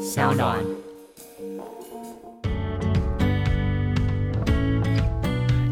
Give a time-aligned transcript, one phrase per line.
[0.00, 0.58] 小暖。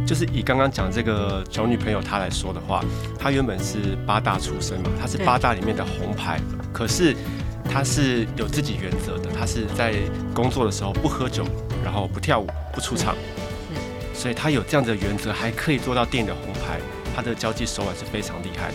[0.06, 2.84] 就是以刚刚讲这个小女朋友她来说的话，
[3.18, 6.38] 她原本是八大出身嘛，她是八大里面的红牌，
[6.72, 7.16] 可是
[7.64, 9.94] 她是有自己原则的，她是在
[10.34, 11.44] 工作的时候不喝酒，
[11.82, 13.16] 然后不跳舞，不出场，
[14.14, 16.78] 所以她有这样的原则，还可以做到电影的红牌，
[17.16, 18.74] 她的交际手腕是非常厉害的，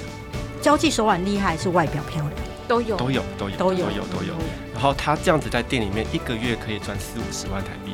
[0.61, 2.52] 交际手腕厉害，是外表漂亮？
[2.67, 4.33] 都有都有都有都有都有都有。
[4.73, 7.93] 然后他这样子在店里面一个月可以赚四五十万台币，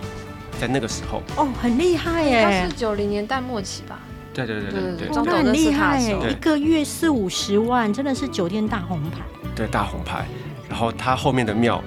[0.60, 2.76] 在那个时候，哦，很厉害他耶是！
[2.76, 4.00] 九零年代末期吧？
[4.34, 9.18] 对对对对对那很厉害耶，一个月四五十万，真的是酒店大红牌。
[9.56, 10.26] 对大红牌，
[10.70, 11.84] 然后他后面的庙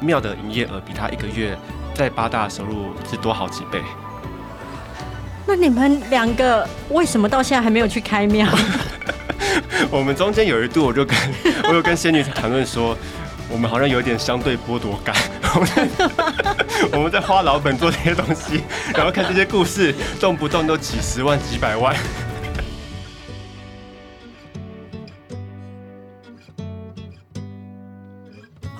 [0.00, 1.56] 庙的营业额比他一个月
[1.94, 3.80] 在八大收入是多好几倍。
[5.44, 8.46] 那你们两个为什么到现在还没有去开庙？
[9.90, 11.16] 我们中间有一度，我就跟
[11.68, 12.96] 我有跟仙女谈论说，
[13.48, 15.14] 我们好像有点相对剥夺感，
[15.54, 15.88] 我们在
[16.92, 18.62] 我们在花老本做这些东西，
[18.94, 21.94] 然后看这些故事，动不动都几十万、几百万。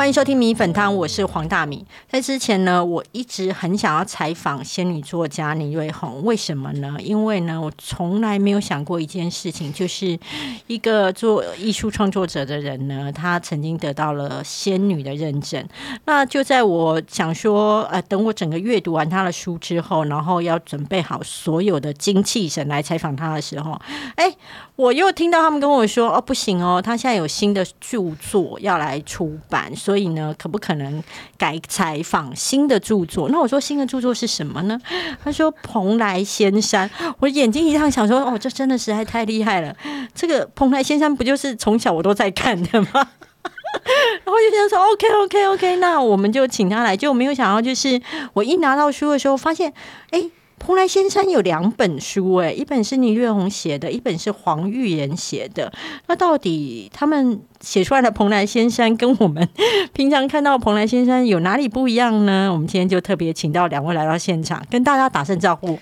[0.03, 1.87] 欢迎收听米粉汤，我是黄大米。
[2.09, 6.97] 在之前呢，我一直很想要采访仙女作家倪瑞红，为什么呢？
[6.99, 10.19] 因为呢，我从来没有想过一件事情，就是
[10.67, 15.65] 一个做艺术创作者的人呢，他曾经得到了仙女的认证。
[16.05, 23.81] 那就在我想说，呃，等我整个阅读完他的书之后，然后要准备好所有的精气神来采访他的时候，
[24.17, 24.35] 哎，
[24.75, 31.05] 我又听到他们跟我说，哦，不行哦，他现在有新的著作要来出版，所所以呢，可不可能
[31.37, 33.29] 改采访新的著作？
[33.29, 34.81] 那我说新的著作是什么呢？
[35.23, 39.77] 他说《蓬莱仙山》，我眼睛一亮，想说，哦，这真的实在太厉害了。
[40.15, 42.89] 这个《蓬莱仙山》不就是从小我都在看的吗？
[42.95, 43.05] 然
[44.25, 46.97] 后就想说 OK OK OK，那我们就请他来。
[46.97, 48.01] 就没有想到，就是
[48.33, 49.75] 我一拿到书的时候，发现，
[50.09, 50.25] 哎，
[50.65, 55.73] 蓬莱仙山有两本书，哎，一本是倪瑞红写的，一本是黄玉妍写的。
[56.07, 59.47] 那到底他们写出来的蓬莱仙山跟我们
[59.93, 62.49] 平常看到蓬莱仙山有哪里不一样呢？
[62.53, 65.77] 我们今天就特别请到两位来到现场，跟大家打声招呼。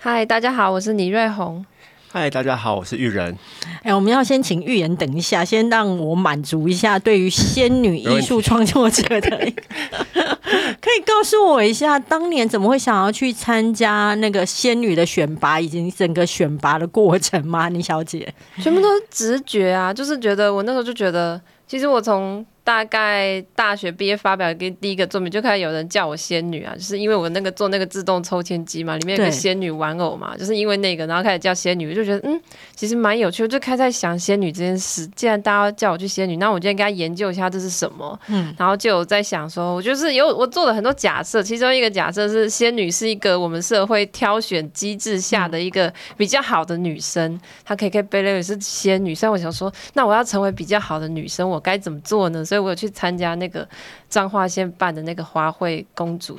[0.00, 1.64] 嗨，大家好，我是倪瑞红。
[2.10, 3.36] 嗨，大家好，我是玉人。
[3.82, 9.28] 哎，我们要先请预言等一下，先让我满足一下对于仙女艺术创作者的，
[10.80, 17.68] 可以告诉我一下，当年怎么会想要去参加那个仙女的选拔，以及整个选拔的过程吗？
[17.68, 18.32] 倪小姐，
[18.62, 32.38] 全部都是直觉啊，就是觉得我那时候就觉得，其实我从大概大学毕业发表跟第一个作品就开始有人叫我仙女啊，就是因为我那个做那个自动抽签机嘛，里面有个仙女玩偶嘛，就是因为那个，然后开始叫仙女，我就觉得嗯，
[32.76, 35.06] 其实蛮有趣的，就开始在想仙女这件事。
[35.16, 38.20] 既然大家叫我去仙女，那我就应该研究一下这是什么。
[38.26, 49.14] 嗯，然后就有在想说，我就是有我做了很多假设，其中一个假设是仙女是一个我们社会挑选机制下的一个比较好的女生，她可以可以被认为是仙女。
[49.14, 52.44] 所以我想说，那我要成为比较好的女生，我该怎么做呢？
[52.44, 53.68] 所以我有去参加那个
[54.08, 56.38] 彰化县办的那个花卉公主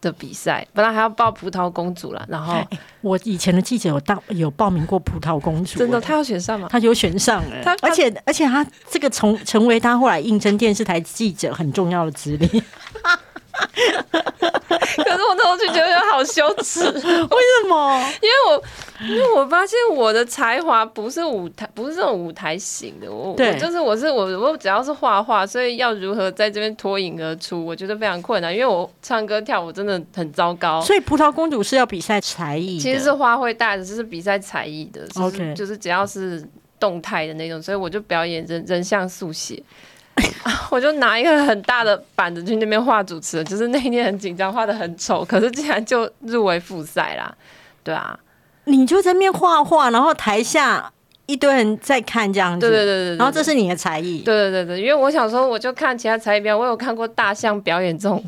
[0.00, 2.68] 的比赛，本来还要报葡萄公主了，然后哎
[3.02, 6.68] 我以前的记者有当有报名过葡萄公主，真的哎她要选上吗？
[6.70, 12.46] 她有选上哎他，而且而且她这个从成为她后来应征电视台记者很重要的资历。
[14.96, 16.80] 可是我那时候就觉得好羞耻。
[16.90, 18.00] 为什么？
[18.22, 18.62] 因为我
[19.02, 30.80] 因为我发现我的才华不是舞台，不是这种舞台型的，我我就是我是我我只要是画画，所以要如何在这边脱颖而出，我觉得非常困难，因为我唱歌跳舞真的很糟糕。
[30.82, 36.46] 所以葡萄公主是要比赛才艺，其实是花卉大的，就是比赛才艺的，就是 OK 就是只要是
[36.78, 39.62] 动态的那种，所以我就表演人人像速写。
[40.70, 47.34] 我就拿一个很大的板子去那边画主持人，就是那一天很紧张，画的很丑，可是竟然就入围复赛啦，
[47.82, 48.18] 对啊，
[48.64, 50.92] 你就在那边画画，然后台下
[51.26, 58.22] 一堆人在看这样子，对对对对对然后这是你的才艺，对对对对，因为我想说，我就看其他才艺表演，我有看过大象表演这种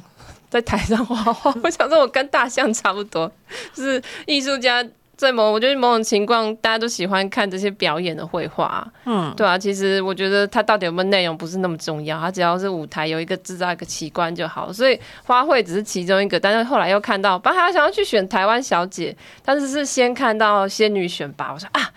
[0.51, 3.31] 在台上画画，我想说我跟大象差不多，
[3.75, 4.85] 就是艺术家
[5.23, 14.73] 在某，我觉得某种情况大家都喜欢看这些表演的绘画啊、嗯，对啊，其实我觉得它到底有没有内容不是那么重要，它只要是舞台有一个制造一个奇观就好。
[14.73, 21.91] 所以花卉只是其中一个，但是后来又看到，本来还想要去选台湾小姐，但是是先看到仙女选拔，我说啊。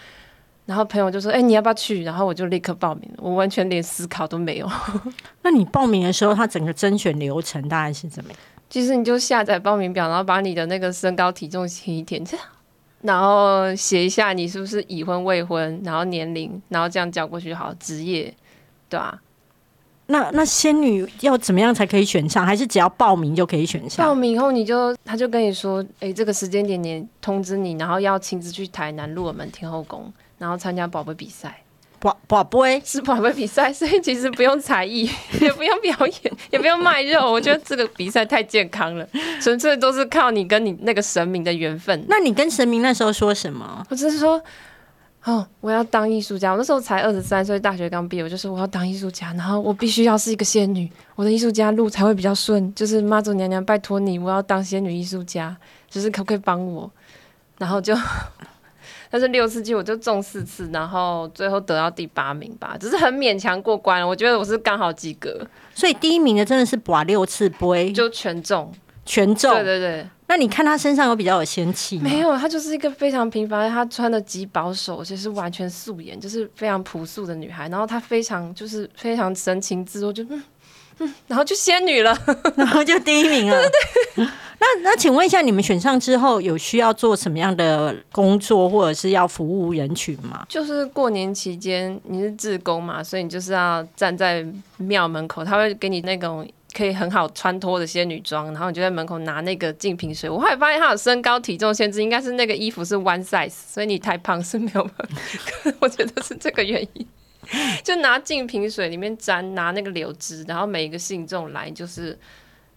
[0.68, 4.68] 然后朋友就说：“哎、你要不要去？”然后我就立刻报名了，我完全连思考都没有。
[5.44, 8.40] 那你报名的时候，它整个甄选流程大概是怎么样？
[8.68, 12.44] 其实你就下载报名表，然后把你的那个身高体重填一填，这样，
[13.06, 17.74] 然后写一下你是不是已婚未婚，然后年龄，然后这样交过去就好。
[17.80, 18.34] 职业，
[18.90, 19.22] 对啊，
[20.08, 22.46] 那那仙女要怎么样才可以选上？
[22.46, 24.16] 还是只要报名就可以选上报？
[24.16, 31.62] 名以后你就他就跟你说，哎、这个时间点点通知你，然后要亲自去台南鹿耳门天后宫，然后参加宝贝比赛。
[32.06, 35.10] 宝宝贝，是宝贝比赛， 所以其实不用才艺，
[35.42, 37.32] 也不用表演， 也不用卖肉。
[37.32, 39.08] 我觉得这个比赛太健康了，
[39.42, 42.06] 纯粹都是靠你跟你那个神明的缘分。
[42.08, 43.84] 那你跟神明那时候说什么？
[43.90, 44.40] 我只是说，
[45.24, 46.52] 哦，我要当艺术家。
[46.52, 52.72] 我那时候才二十三岁，大学刚毕业，我就说我要当艺术家，然后我必须要是一个仙女，我的艺术家路才会比较顺。
[52.76, 55.58] 就是妈祖娘娘，拜托你，我要当仙女艺术家，
[55.90, 56.92] 就是可不可以帮我？
[57.58, 57.98] 然后就。
[59.16, 64.06] 但是六次机我就中四次，然后最后得到第八名吧，只是很勉强过关了。
[64.06, 68.70] 我觉得我是刚好及格，所以第一名的真的是拔六次杯，就全中。
[69.06, 69.54] 全中。
[69.54, 72.04] 对对对，那你看他身上有比较有仙气吗？
[72.04, 77.70] 没有，她就是一个非常平凡，她穿的极保守，而且是完全素颜，就是非常朴素的女孩。
[77.70, 80.44] 然后她非常就是非常神情自若，就嗯
[81.00, 82.18] 嗯，然后就仙女了。
[82.56, 83.58] 然后就第一名了。
[84.16, 90.46] 那那请问一下，你们选上之后有需要做什么样的工作，或者是要服务人群吗？
[90.50, 94.46] 就是过年期间你是志工嘛，所以你就是要站在
[94.78, 96.48] 庙门口，他会给你那种。
[96.78, 100.30] 可以很好穿脱的仙女装，然后你就在门口拿那个净瓶水。
[100.30, 105.72] 我后来发现他有身高体重限制，应该是那个衣服是 one size，所以你太胖是没有办法。
[105.80, 107.08] 我觉得是这个原因。
[107.84, 112.18] 就拿净瓶水里面沾，拿那个柳枝，然后每一个信众来，就是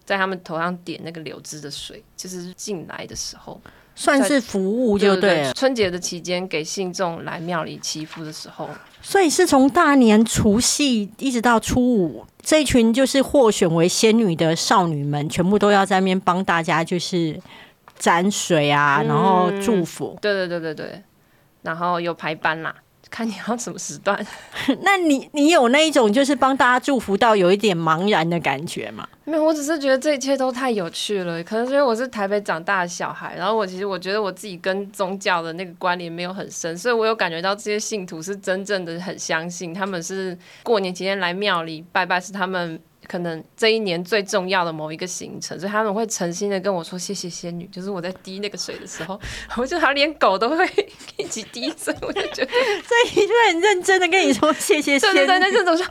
[0.05, 3.59] 在他们头上点那个柳枝的水，就是进来的时候，
[3.95, 5.53] 算是服务就对了。
[5.53, 8.69] 春节的期间给信众来庙里祈福的时候，
[9.01, 17.39] 所以是从大年除夕一直到初五，这一群就是获选为仙女的少女们，全部都要在那边帮大家就是
[17.97, 20.17] 沾水啊，然后祝福。
[20.21, 21.03] 对对对对对，
[21.61, 22.73] 然后有排班啦。
[23.09, 24.25] 看你要什么时段，
[24.81, 29.07] 那你你有那一种就是帮大家祝福到有一点茫然的感觉吗？
[29.25, 31.43] 没有，我只是觉得这一切都太有趣了。
[31.43, 42.79] 可能因为我是台北长大的小孩，然后我其实我觉得我自己跟宗教的那个关联没有很深，所以我有感觉到这些信徒是真正的很相信，他们是过年期间来庙里拜拜，是他们。
[43.09, 47.65] 可能这一年最重要的某一个行程，所以他们会诚心的跟我说谢谢仙女。
[47.71, 49.19] 就是我在滴那个水的时候，
[49.57, 50.63] 我觉得他连狗都会
[51.17, 55.15] 一起滴，所以我就觉得，所以就很认真的跟你说谢谢 仙女。
[55.15, 55.83] 对对对，那这种说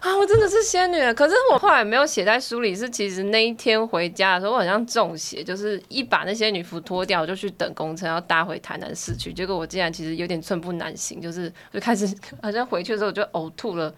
[0.00, 1.12] 啊，我真的是仙女。
[1.14, 9.32] 可是我后来没有写在书里，是其实那一天回家的时候，我好像中邪，就是一把那些女服脱掉，我就去等公车要搭回台南市区。
[9.32, 12.06] 结果我竟然其实有点寸步难行，就是就开始
[12.42, 13.94] 好像回去的时候我就呕吐了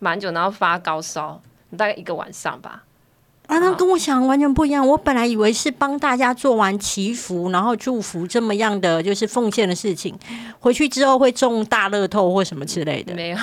[0.00, 1.40] 蛮久，然后发高烧。
[1.76, 2.82] 大概一个晚上吧，
[3.46, 4.86] 啊，那跟我想完全不一样。
[4.86, 10.18] 我本来以为是帮大家做完祈福，然后祝福这么样的就是奉献的事情，
[10.58, 13.14] 回去之后会中大乐透或什么之类的。
[13.14, 13.38] 没有，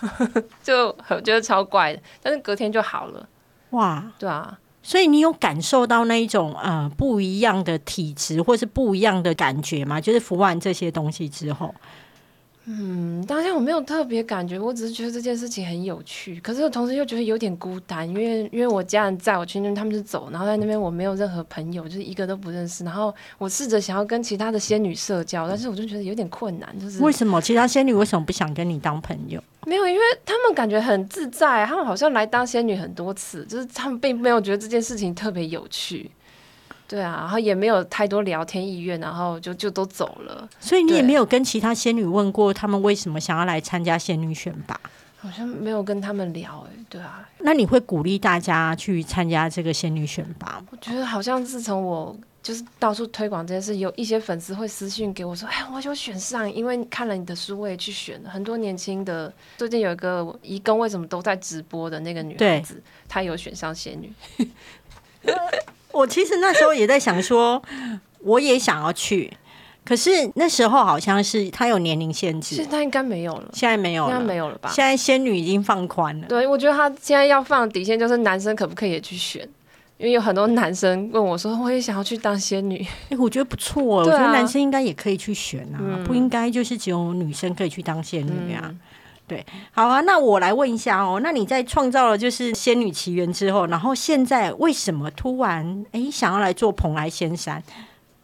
[0.62, 0.92] 就
[1.24, 3.28] 觉得超怪的，但是隔天就好了。
[3.70, 10.00] 哇，对啊，所以你有感受到那一种呃不一样的体质，或是不一样的感觉吗？
[10.00, 11.74] 就是服完这些东西之后。
[12.70, 22.84] 嗯，当下我没有特别感觉，我只是觉得这件事情很有趣，可是我同时又觉得有点孤单，因为因为我家人在我去那边，他们就走，然后在那边我没有任何朋友，就是一个都不认识。
[22.84, 26.68] 然后我试着想要跟其他的仙女社交，但是我就觉得有点困难。
[26.78, 29.42] 就是为什么其他仙女为什么不想跟你当朋友？
[29.66, 36.10] 没有，因为他们感觉很自在，他们好像来当仙女很多次，就是他们并没有觉得这件事情特别有趣。
[36.88, 40.48] 对啊，然后也没有太多聊天意愿，然后就就都走了。
[40.58, 44.80] 所以你也没有跟其他仙女问过他们为什么想要来参加仙女选拔？
[45.20, 46.72] 好像没有跟他们聊哎。
[46.88, 50.68] 对啊，那你会鼓励大家去参加这个仙女选拔吗？
[50.70, 64.10] 我觉得好像自从我就是到处推广这件事，有一些粉丝会私信给我说：“哎，我就选上，因为看了你的书，我也去选了。”很多年轻的，最近有一个一工为什么都在直播的那个女孩子，她有选上仙女。
[65.92, 67.62] 我其实那时候也在想说，
[68.20, 69.32] 我也想要去，
[69.84, 74.70] 可是那时候好像是他有年龄限制，现在应该没有了，现在没有了，应该没有了吧？
[74.70, 76.26] 现在仙女已经放宽了。
[76.28, 79.42] 对，我觉得他现在要放底线就是男生可不可以也去选，
[79.96, 82.86] 因为有很多男生问我说，我也想要去当仙女。
[83.08, 88.72] 哎，我觉得不错，我觉得男生应该也可以去选啊，不应该就是只有女生可以去当仙女啊。
[89.28, 97.62] 对，好啊，那我来问一下哦，那你在创造了就是仙女奇缘之后，然后现在为什么突然哎想要来做蓬莱仙山？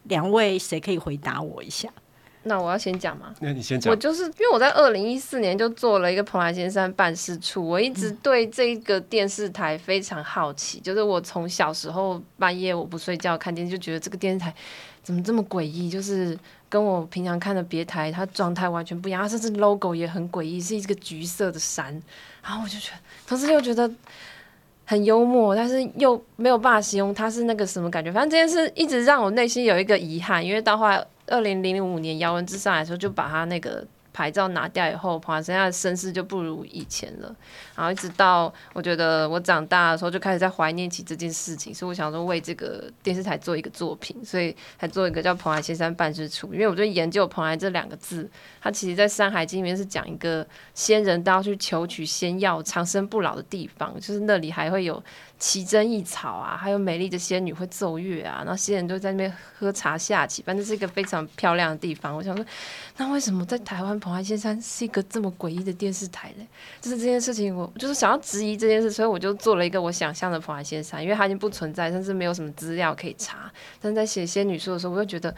[0.03, 1.89] 两位谁可以回答我一下？
[2.47, 3.33] 那我要先讲吗？
[3.39, 3.95] 那你先讲我。
[3.95, 10.79] 就是因为我在二零一四年就做了一个蓬莱仙山办事处，我一直对这个电视台非常好奇。
[10.79, 14.53] 就是我从小时候半夜我不睡觉看电视，就觉得这个电视台
[15.01, 16.37] 怎么这么诡异，就是
[16.75, 21.85] 跟我平常看的别台它状态完全不一样，它甚至 logo 也很诡异，是一个橘色的山。
[22.43, 23.89] 然后我就觉得，同时又觉得
[24.83, 28.11] 很幽默，但是又没有办法形容它是那个什么感觉。
[28.11, 37.35] 反正这件事一直让我内心有一个遗憾，因为到后来二零零五年姚文智上来的时候，就把它那个牌照拿掉以后，彭先生的身世就不如以前了。
[37.75, 46.47] 然后一直到我觉得我长大的时候，就开始在怀念起这件事情，所以我想说为这个电视台做一个作品，所以才做一个叫《蓬莱仙山办事处》。
[46.53, 48.29] 因为我就研究“蓬莱”这两个字，
[48.61, 55.03] 它其实在《山海经》里面是讲一个仙人都要去求取仙药、长生不老的地方，就是那里还会有
[55.37, 62.15] 奇珍异草啊，还有美丽的仙女会奏乐啊，然后仙人都在那边喝茶下棋，反正是一个非常漂亮的地方。
[62.15, 62.45] 我想说，
[62.97, 66.47] 那为什么在台湾蓬莱仙山是一个这么诡异的电视台嘞？
[66.79, 73.51] 就是这件事情，我就是想要质疑这件事，所以我就做了一个我想象的蓬莱仙山，因为它已经不存在，甚至没有什么资料可以查。
[73.81, 75.33] 但在写仙女书的时候，我就觉得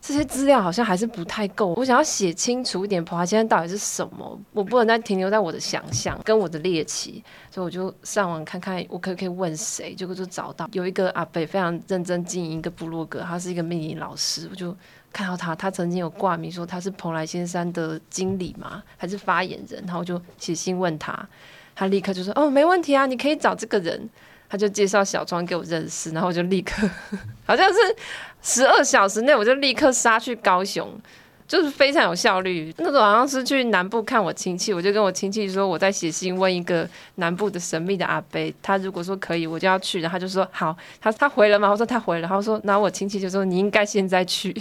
[0.00, 1.74] 这些资料好像还是不太够。
[1.76, 14.76] 我想要写清楚一点，蓬莱仙山到底是什么，我不能再停留在我的想象跟我的猎奇，所以我就上网看看我可不可以问问谁，结果就找到有一个阿北非常认真经营一个部落格，他是一个命理老师，我就。
[15.14, 21.14] 看到他，他曾经有挂名说他是蓬莱仙山的经理嘛，还是发言人，然后我就写信问他，
[21.74, 24.08] 他立刻就说：“哦，没问题啊，你可以找这个人。”
[24.48, 26.88] 他就介绍小庄给我认识，然后我就立刻，
[27.44, 27.78] 好像是
[28.40, 30.98] 十二小时内，我就立刻杀去高雄，
[31.46, 32.74] 就是非常有效率。
[32.78, 40.00] 那时候好像是去南部看我亲戚，我就跟我亲戚说我在写信问一个南部的神秘的阿伯，他如果说可以，我就要去。
[40.00, 41.70] 然后他就说好，他他回了吗？
[41.70, 42.22] 我说他回了。
[42.22, 44.54] 然后说，然后我亲戚就说你应该现在去。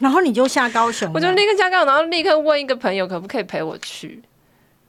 [0.00, 4.20] 然后你就下高雄，我就立刻下高雄，然后立刻问一个朋友可不可以陪我去，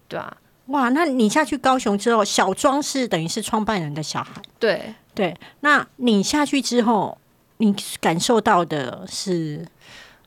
[0.07, 5.33] 对啊，哇，那你下去高雄之后，小庄是等于是创办人的小孩，对，对。
[5.59, 7.15] 那你下去之后，
[7.57, 9.63] 你感受到的是，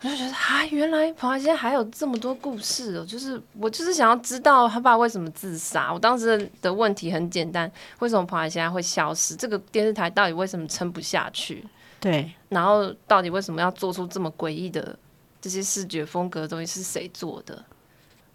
[0.00, 3.04] 我就觉得啊，原来彭华现在还有这么多故事哦。
[3.04, 5.92] 就是我就是想要知道他爸为什么自杀。
[5.92, 9.34] 我当时的问题很简单，为什么彭华现在会消失？
[9.34, 11.66] 这个电视台到底为什么撑不下去？
[11.98, 14.96] 对，然后到底为什么要做出这么诡异的
[15.40, 16.80] 这些视觉风格的东西？
[16.80, 17.64] 是谁做的？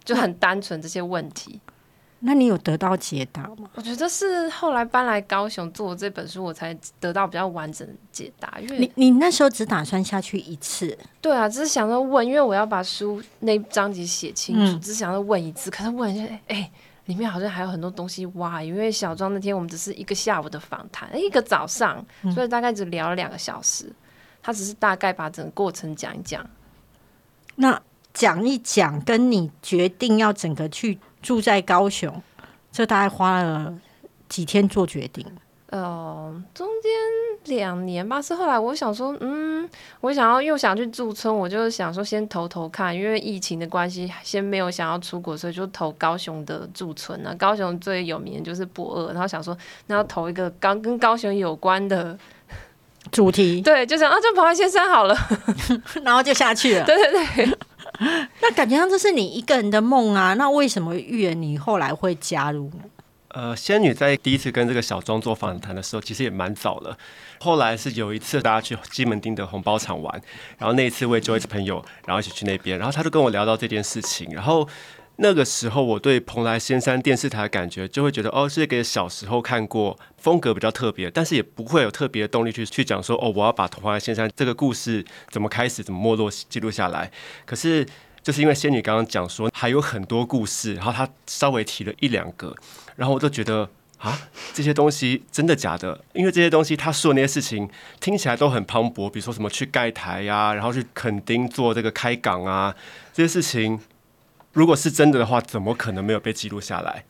[0.04, 1.58] 就很单纯这些问题。
[2.26, 3.68] 那你有得到解答吗？
[3.74, 8.58] 我觉得是后来搬来高雄做这本书，我才得到比较完整的解答。
[8.60, 15.70] 因为你你那时候只打算下去一次，对啊，只是想着问，因为我要把书那章节写清楚，只是想要问一次。
[15.70, 16.70] 可是问一下，哎，
[17.04, 18.62] 里面好像还有很多东西挖。
[18.62, 22.02] 因为小庄那天我们只是一个下午的访谈，一个早上，
[22.34, 23.92] 所以大概只聊了两个小时。
[24.42, 26.46] 他只是大概把整个过程讲一讲。
[27.56, 27.80] 那
[28.12, 32.22] 讲一讲，跟你决定要整个去住在高雄，
[32.70, 33.72] 这大概花了
[34.28, 35.26] 几天做决定？
[35.70, 38.20] 呃，中间两年吧。
[38.20, 39.66] 是后来我想说，嗯，
[40.02, 47.34] 我想要又想去驻村，我就想说先投投看，因为疫情的关系，先没有想要出国，所以就投高雄的驻村啊。
[47.38, 52.16] 高雄最有名的就是博二，然后想说那要投一个刚跟高雄有关的
[53.10, 55.16] 主题，对，就想啊，就跑来先生好了，
[56.04, 56.84] 然后就下去了。
[56.84, 57.58] 对对对。
[58.42, 62.80] 那感觉上这是你一个人的梦啊，那为什么预言你后来会加入呢？
[63.28, 66.96] 呃，仙女在第一次跟这个小庄做访谈的时候，其实也蛮早了。
[67.40, 70.22] 后来是有一次大家去西门町的红包厂玩，
[70.56, 74.32] 然后那一次我也就一朋友，然后一起去那边，然后他就跟我聊到这件事情。
[74.32, 74.68] 然后
[75.16, 87.10] 那个时候我对蓬莱仙山电视台的感觉，就会觉得哦，是一个小时候看过，风格比较特别，但是也不会有特别的动力去去讲说哦，我要把蓬莱仙山这个故事怎么开始、怎么没落记录下来。
[87.46, 87.86] 可是
[88.22, 92.54] 就是因为仙女刚刚讲说还有很多故事，然后她稍微提了一两个。
[92.96, 93.68] 然后我就觉得
[93.98, 94.18] 啊，
[94.52, 96.02] 这些东西真的假的？
[96.12, 97.68] 因为这些东西她说的那些事情
[98.00, 102.74] 听起来都很磅礴，比如说什么去盖台呀，然后去垦丁做这个开港啊，
[103.12, 103.78] 这些事情
[104.54, 107.04] 如果是真的的话，怎么可能没有被记录下来？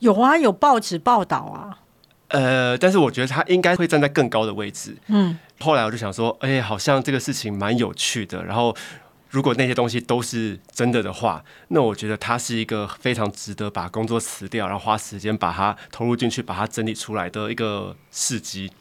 [0.00, 1.78] 有啊，有报纸报道啊。
[2.28, 4.96] 呃，但是我觉得他应该会站在更高的位置。
[5.06, 8.44] 嗯，后来我就想说，哎，好像这个事情蛮有趣的。
[8.44, 8.76] 然后。
[9.30, 18.72] 如果那些东西都是真的的话，那我觉得他是一个非常值得把工作辞掉，然后花时间把它投入进去，把它整理出来的一个事迹。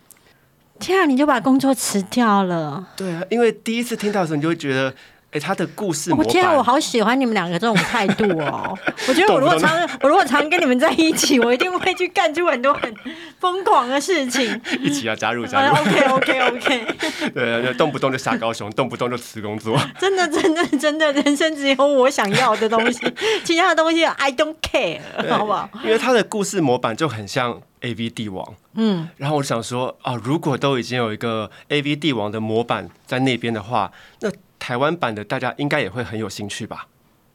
[0.79, 2.87] 天啊，你就把工作辞掉了？
[2.95, 4.95] 对啊，因为第一次听到的时候，你就会觉得，
[5.39, 8.77] 他的故事我天啊，我好喜欢你们两个这种态度哦！
[9.07, 12.93] 我觉得我如果常我如果常跟你们在一起，我一定会去干出很多很
[13.39, 14.59] 疯狂的事情。
[14.81, 16.87] 一起要加入加入，OK OK OK。
[17.33, 19.79] 对，动不动就杀高雄，动不动就辞工作。
[19.99, 22.99] 真的真的真的，人生只有我想要的东西，
[23.43, 25.69] 其他的东西 I don't care，好不好？
[25.83, 33.91] 因为他的故事模板就很像 A V 帝王，嗯，然后我想说啊，如果都已经有一个 A V 帝王的模板在那边的话，
[34.21, 34.29] 那
[34.59, 36.87] 台湾版的大家应该也会很有兴趣吧？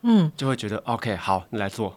[0.02, 1.96] 嗯，就会觉得 OK，好，你来做。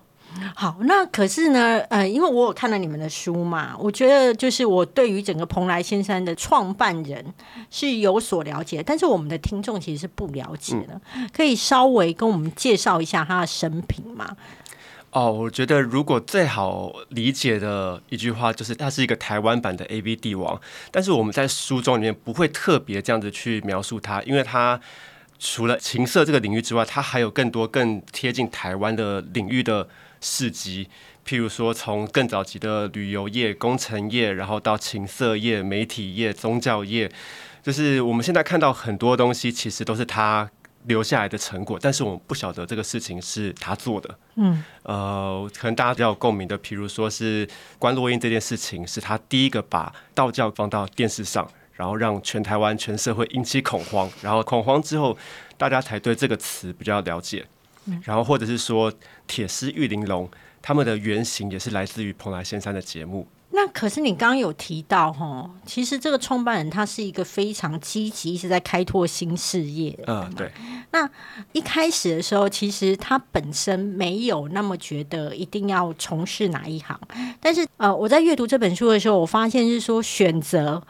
[0.53, 7.25] 好，那可是呢，呃，因为我有看了你们的书嘛，我觉得就是我对于整个蓬莱仙山的创办人
[7.72, 11.00] 是有所了解，但是我们的听众其实是不了解的，
[11.34, 14.36] 可以稍微跟我们介绍一下他的生平吗？
[15.12, 20.60] 哦，我觉得如果最好理解的一句话就是，他是一个台湾版的 A V 帝王，
[20.91, 24.79] 但是我们在书中里面不会特别这样子去描述他，因为他。
[25.38, 29.88] 除了情色这个领域之外，它还有更多更贴近台湾的领域的
[30.22, 30.88] 事迹，
[31.27, 37.12] 譬如说从更早期的旅游业、工程业，然后到情色业、媒体业、宗教业，
[37.62, 40.50] 就是我们现在看到很多东西，其实都是他
[40.86, 44.18] 留下来的成果，但是我们不晓得这个事情是他做的。
[44.36, 51.48] 嗯，呃，可能大家比较有共鸣的，譬如说是关洛音这件事情，是他第一个把道教放到电视上。
[51.75, 55.17] 然后让全台湾、全社会引起恐慌，然后恐慌之后，
[55.58, 57.46] 大家才对这个词比较了解。
[58.03, 58.91] 然后或者是说
[59.27, 60.27] 铁丝玉玲珑，
[60.62, 63.27] 他们的原型也是来自于蓬莱仙山的节目。
[63.51, 69.98] 那可是你刚刚有提到哈，其实这个创办人他是一个非常积极，一直在开拓新事业。
[70.08, 70.51] 嗯，对。
[70.91, 71.10] 那
[71.51, 77.00] 一开始的时候，其实他本身没有那么觉得一定要从事哪一行，
[77.39, 80.82] 但是呃，我在阅读这本书的时候，我发现是说选择。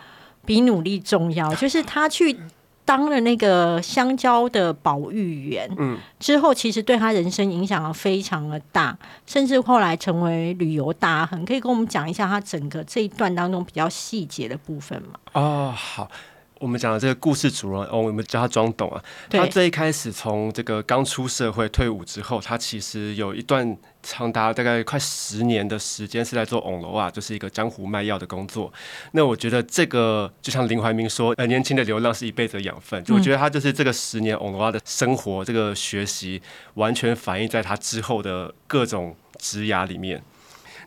[0.45, 2.37] 比努力重要，就是他去
[2.85, 11.43] 当了那个香蕉的保育员，嗯，之后其实对他人生影响非常的大，甚至后来成为旅游大亨。
[11.43, 15.19] 可以跟我们讲一下他整个这一段当中比较细节的部分吗？
[15.33, 16.09] 哦，好。
[16.59, 19.03] 我们讲的这个故事主人哦，我们叫他庄董啊。
[19.29, 28.71] 他最一开始从这个刚出社会退伍之后，他其实有一段长达大概快十年的时间是在做翁楼啊，就是一个江湖卖药的工作。
[29.11, 33.03] 那我觉得这个就像林怀民说，呃，年轻的流浪是一辈子的养分。
[33.03, 36.41] 就我觉得他就是这个十年翁楼啊的生活，这个学习
[36.75, 40.21] 完全反映在他之后的各种职涯里面。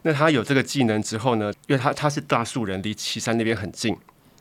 [0.02, 3.94] 那他有这个技能之后呢，因为他他是大树人，离岐山那边很近。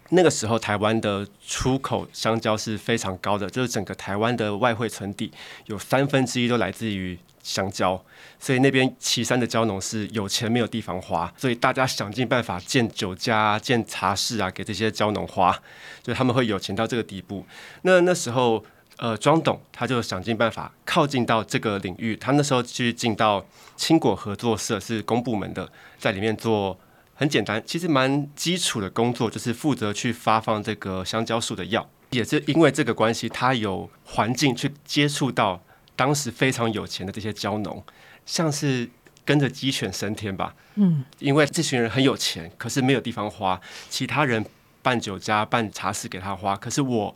[0.09, 5.29] 那个时候，台湾的出口香蕉是非常高的，就是整个台湾的外汇存底
[5.65, 8.01] 有三分之一都来自于香蕉，
[8.39, 15.53] 所以那边岐山的蕉农是有钱没有地方花，所以大家想尽办法建酒家、建茶室啊，给这些蕉农花，
[16.01, 17.45] 就他们会有钱到这个地步。
[17.81, 18.63] 那那时候，
[18.95, 26.79] 呃，庄董他就想尽办法靠近到这个领域，他那时候去进到青果合作社，是公部门的，在里面做。
[27.19, 31.89] 很简单，其实蛮基础的工作，就是负责去发放这个香蕉树的药。
[32.11, 35.59] 也是因为这个关系，他有环境去接触到
[35.95, 37.83] 当时非常有钱的这些蕉农，
[38.27, 38.87] 像是
[39.25, 40.53] 跟着鸡犬升天吧。
[40.75, 44.45] 嗯，因为这群人很有钱，可是没有地方花，其他人
[44.83, 47.15] 办酒家、办茶室给他花，可是我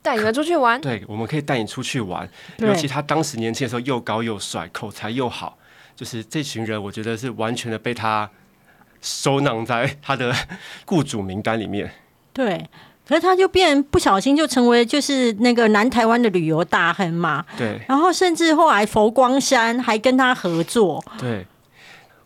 [0.00, 0.80] 带你们出去玩。
[0.80, 2.26] 对，我们可以带你出去玩。
[2.56, 5.58] 尤其他当时年轻的时候又高又帅，口才又好，
[5.94, 8.30] 就是这群人，我觉得是完全的被他。
[9.04, 10.34] 收囊在他的
[10.86, 11.92] 雇主名单里面。
[12.32, 12.68] 对，
[13.06, 17.44] 可是他就变不小心就成为就是那个南台湾的旅游大亨嘛。
[17.58, 17.78] 对。
[17.86, 21.04] 然后甚至后来佛光山还跟他合作。
[21.18, 21.46] 对。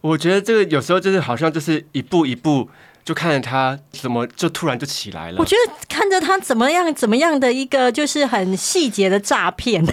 [0.00, 2.70] 我觉得这个有时候就是好像就是一步一步
[3.04, 5.36] 就看着他怎么就突然就起来了。
[5.38, 9.84] 我觉得看着他怎么样怎么样的一个就是很细节的诈骗。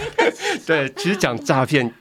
[0.66, 1.92] 对，其实讲诈骗。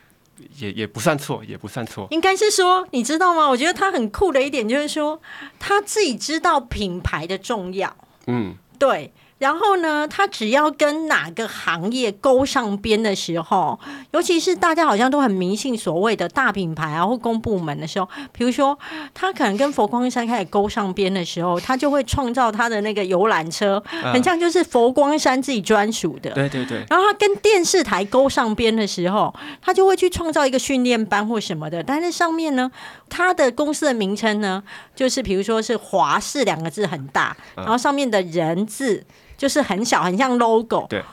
[0.62, 2.08] 也也不算错，也不算错。
[2.12, 3.50] 应该是说，你知道吗？
[3.50, 5.22] 我觉得他很酷的一点就是说，
[5.60, 7.96] 他自己知道品牌的重要。
[8.28, 9.12] 嗯，对。
[9.42, 13.80] 然后呢，他只要跟哪个行业勾上边的时候，
[14.12, 18.78] 尤其是大家好像都很迷信所谓的大品牌啊或公部门的时候，比如说
[19.16, 26.30] 他可能跟佛光山开始勾上边的时候，他就会创造他的那个游览车，很像就是佛光山自己专属的。
[26.34, 26.86] 对对对。
[26.88, 32.70] 然后他跟电视台勾上边的时候，他就会去创造一个训练班或什么的，但是上面呢，
[33.10, 34.62] 他的公司的名称呢，
[34.96, 39.04] 就是比如说是华视两个字很大，然后上面的人字。
[39.42, 40.86] 就是很小，很像 logo。
[40.88, 41.04] 对，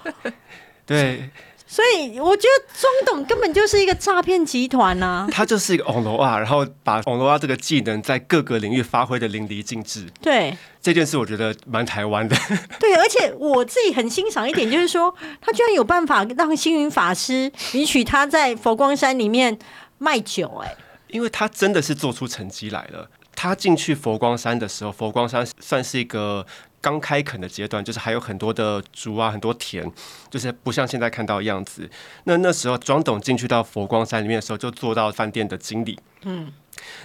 [0.84, 1.30] 对，
[1.66, 10.06] 所以我觉得中董根本就是一个诈骗集团呐、他就是一个网罗啊，然后把网罗啊这个技能在各个领域发挥的淋漓尽致。
[10.20, 12.36] 对这件事我觉得蛮台湾的，
[12.78, 19.58] 对，而且我自己很欣赏一点，就是说他居然有办法让星云法师允许他在佛光山里面
[19.96, 23.08] 卖酒、哎，因为他真的是做出成绩来了。
[23.40, 26.44] 他进去佛光山的时候，佛光山算是一个
[26.80, 29.90] 刚开垦的阶段，就是还有很多的竹啊，很多田，
[30.30, 31.88] 就是不像现在看到的样子。
[32.24, 35.98] 那那时候庄董进去到佛光山里面的时候，就做到饭店的经理。
[36.22, 36.52] 嗯，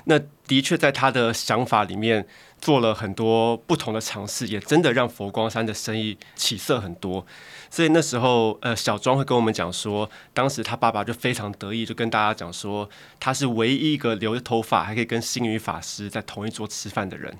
[0.05, 2.27] 那的确在他的想法里面
[2.59, 7.25] 做了很多不同的尝试，也真的让佛光山的生意起色很多。
[7.69, 12.87] 所以那时候，呃，小庄会跟我们讲说，当时他爸爸就非常得意，就跟大家讲说，
[13.19, 17.35] 他是唯一一个留着头发还可以跟星云法师在同一桌吃饭的人。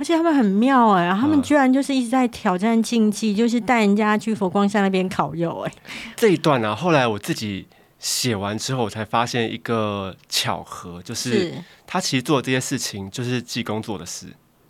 [0.00, 5.72] 而且他们很妙哎、他们嗯居然就是一直在挑战禁忌，就是带人家去佛光山那边烤肉哎、
[6.16, 7.66] 这一段呢、后来我自己
[7.98, 11.54] 写完之后，我才发现一个巧合，就是是
[11.86, 14.28] 他其实做的这些事情，就是济公做的事，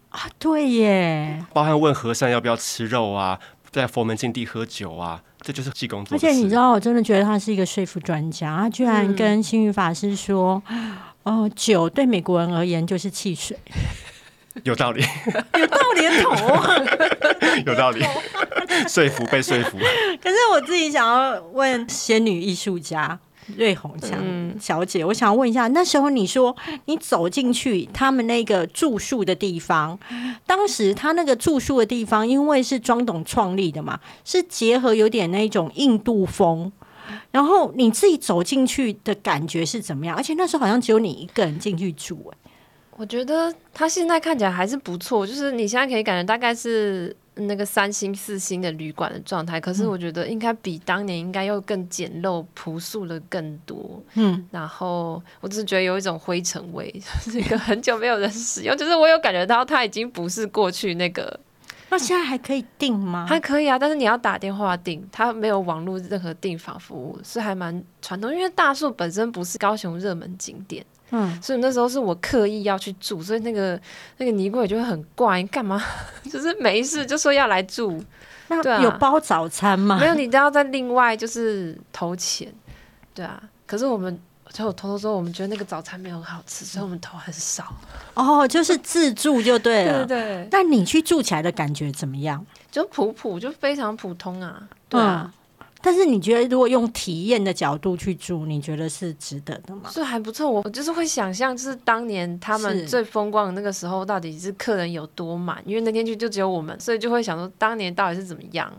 [0.08, 1.40] 啊，对耶。
[1.52, 3.38] 包含问和尚要不要吃肉啊，
[3.70, 6.26] 在佛门禁地喝酒啊，这就是济公做的事。
[6.26, 10.60] 而且你知道，我真的觉得他是一个说服专家，他居然跟星云法师说
[11.22, 13.56] ：“哦，酒对美国人而言就是汽水。
[14.64, 15.02] 有道理，
[15.58, 16.30] ”有道理的头。
[17.66, 18.02] 有道理，
[18.88, 19.78] 说服被说服。
[20.22, 23.18] 可是我自己想要问仙女艺术家
[23.56, 29.98] 瑞红强嗯小姐，我想要问一下，那时候你说你走进去他们那个住宿的地方，
[30.46, 36.70] 当时他那个住宿的地方，因为是庄董创立的嘛，是结合有点那种印度风。
[37.32, 40.16] 然后你自己走进去的感觉是怎么样？
[40.16, 42.38] 而且那时候好像只有你一个人进去住、哎
[43.00, 54.02] 我觉得它现在看起来还是不错，就是你现在可以感觉大概是那个三星四星的旅馆的状态，可是我觉得应该比当年应该又更简陋朴素的更多。
[54.16, 56.92] 嗯，然后我只是觉得有一种灰尘味，
[57.24, 61.40] 就是一个很久没有人使用，就是我有感觉到它已经不是过去那个，
[61.90, 63.26] 那现在还可以订吗？
[63.28, 70.84] 还可以啊，但是你要打电话订，它没有网络任何订房服务，是还蛮传统，因为大树本身不是高雄热门景点。
[71.12, 73.80] 嗯，所以那时候是我刻意要去住，所以那个
[74.18, 75.82] 那个尼姑也就会很怪，你干嘛？
[76.30, 78.00] 就是没事就说要来住，
[78.46, 79.98] 那有包早餐吗？
[79.98, 82.52] 没有你都要再另外就是投钱，
[83.12, 83.42] 对啊。
[83.66, 84.16] 可是我们
[84.52, 87.74] 就我偷偷说，我们觉得那个早餐没有很好吃，所以我们头很少。
[88.14, 90.04] 哦，就是自助就对了。
[90.04, 92.44] 对对，但你去住起来的感觉怎么样？
[92.70, 94.68] 就普普，就非常普通啊。
[94.88, 95.32] 对啊，嗯
[95.82, 99.88] 但是你觉得如果用体验的角度去住，你觉得是值得的吗？
[99.90, 100.50] 是还不错。
[100.50, 105.62] 我我就是会想象，就是当年他们最风光的那个时候，到底是客人有多满？
[105.64, 108.70] 因为那天去就只有我们，所以就会想说，当年到底是怎么样？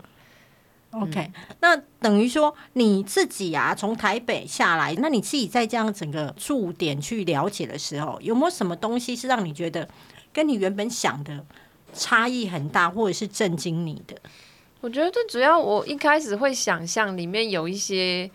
[0.92, 9.88] OK，、那等于说你自己啊，从台北下来，那你自己在这样整个驻点去了解的时候，有没有什么东西是让你觉得
[10.32, 11.44] 跟你原本想的
[11.94, 14.14] 差异很大，或者是震惊你的？
[14.82, 18.30] 我觉得最主要，我一开始会想象里面有一些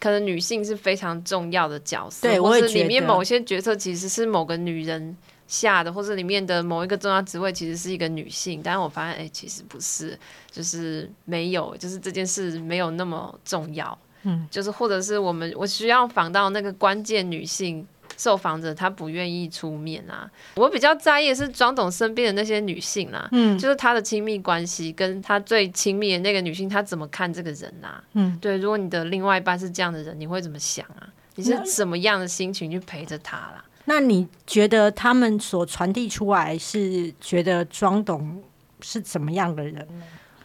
[0.00, 5.16] 可能女性是非常重要的角色，或是对我也觉得里面某些角色其实是某个女人
[5.50, 10.18] 下的，或者里面的某一个重要职位其实是一个女性，但是我发现，哎、其实不是，
[10.50, 17.86] 就是没有，就是这件事没有那么重要，嗯，就是或者是我们我需要访到那个关键女性。
[18.16, 28.02] 受访者她不愿意出面啊，我比较在意的是庄董身边的那些女性啦、嗯就是他的亲密关系跟他最亲密的那个女性，她怎么看这个人啊？
[28.12, 31.08] 嗯，对，如果你的另外一半是这样的人，你会怎么想啊？
[31.36, 33.64] 你是那什么样的心情去陪着他啦？
[33.90, 38.40] 那你觉得他们所传递出来是觉得庄董
[38.80, 39.84] 是怎么样的人？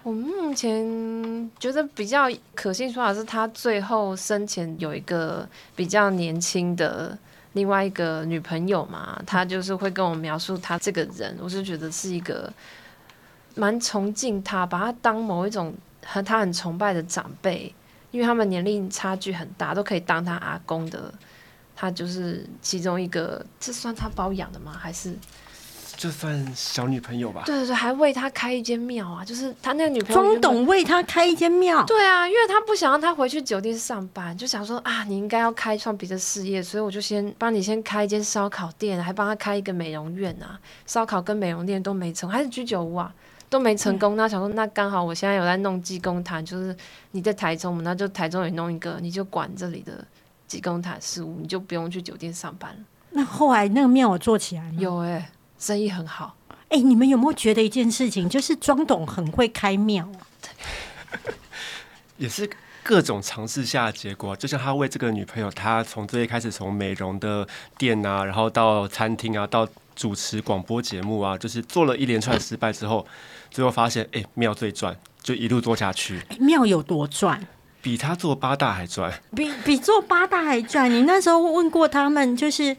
[0.02, 0.84] 我目前
[1.60, 7.16] 觉得比较可信说法是他最后生前有一个比较年轻的
[7.54, 12.52] 另外一个女朋友嘛，他就是会跟我描述他这个人，我是觉得是一个
[13.54, 15.72] 蛮崇敬他，把他当某一种
[16.04, 17.72] 和他很崇拜的长辈，
[18.10, 21.14] 因为他们年龄差距很大，都可以当他阿公的。
[21.76, 24.72] 他就是其中一个，这算他包养的吗？
[24.80, 25.14] 还是
[25.98, 27.44] 就算小女朋友吧。
[27.46, 29.24] 对对对，还为他开一间庙啊！
[29.24, 40.60] 就是他那个女朋友原本庄董为他开一间庙，对啊，因为他不想让他回去酒店上班，就想说啊，你应该要开创别的事业，所以我就先帮你先开一间烧烤店，还帮他开一个美容院啊。
[40.86, 43.14] 烧烤跟美容店都没成，还是居酒屋啊，
[43.50, 44.18] 都没成功。
[44.18, 46.76] 那想说，那刚好我现在有在弄济公坛，就是
[47.12, 50.06] 你在台中嘛，那就台中也弄一个，你就管这里的
[50.56, 52.78] 济公塔事务，你就不用去酒店上班了。
[53.12, 54.78] 那后来那个庙我做起来吗？
[54.80, 56.36] 有哎、生意很好。
[56.70, 60.20] 哎、你们有没有觉得一件事情，就是庄董很会开庙啊？
[62.18, 62.50] 也是
[62.84, 73.06] 各种尝试下的结果，就像他为这个女朋友，他从最开始从美容的店啊，然后到餐厅啊，到主持广播节目啊，就是做了一连串失败之后，
[73.50, 77.48] 最后发现，哎、庙最赚，就一路做下去，哎庙有多赚？
[77.86, 79.13] 比他做八大还赚。
[79.36, 80.89] 比比做八大还赚。
[80.89, 82.76] 你那时候问过他们，就是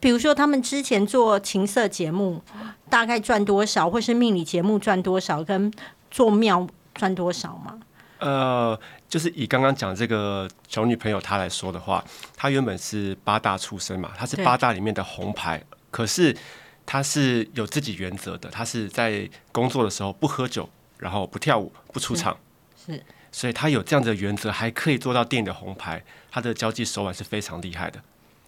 [0.00, 2.42] 比如说他们之前做情色节目
[2.90, 5.72] 大概赚多少，或是命理节目赚多少，跟
[6.10, 7.78] 做庙赚多少吗？
[8.18, 8.76] 呃，
[9.08, 12.04] 就是以刚刚讲这个小女朋友她来说的话，
[12.36, 16.36] 她原本是八大出身嘛，她是八大里面的红牌，可是
[16.84, 20.68] 她是有自己原则的，她是在工作的时候不喝酒，
[20.98, 22.36] 然后不跳舞，不出场，
[22.84, 28.00] 是所以他有这样的原则，还可以做到店里的红牌，他的交际手腕是非常厉害的，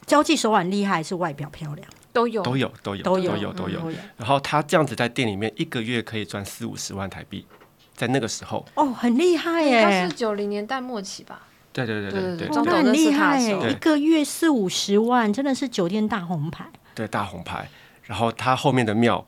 [0.06, 1.86] 交际手腕厉害，还是外表漂亮？
[2.12, 3.92] 都有都有都有都有都有都有。
[4.16, 7.46] 然后他这样子在店里面一个月可以赚四五十万台币，
[7.94, 10.14] 在那个时候，哦，很厉害耶他耶是！
[10.16, 11.42] 九零年代末期吧？
[11.72, 16.68] 对对对对对对哦对中对那很厉害一个月四五十万，真的是酒店大红牌。
[16.96, 17.68] 对大红牌，
[18.02, 19.24] 然后他后面的庙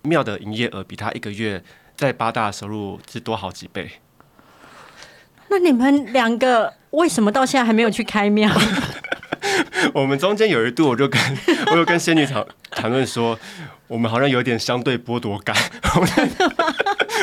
[0.00, 1.62] 庙的营业额比他一个月
[1.94, 3.90] 在八大收入是多好几倍。
[5.50, 8.50] 那你们两个为什么到现在还没有去开庙？
[9.94, 11.20] 我们中间有一度，我就跟
[11.70, 13.38] 我有跟仙女谈谈论说，
[13.86, 15.56] 我们好像有点相对剥夺感。
[15.94, 16.28] 我们在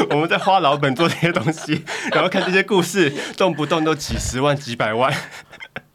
[0.09, 5.13] 我们在花老本做这些东西，然后看这些故事，动不动都几十万、几百万。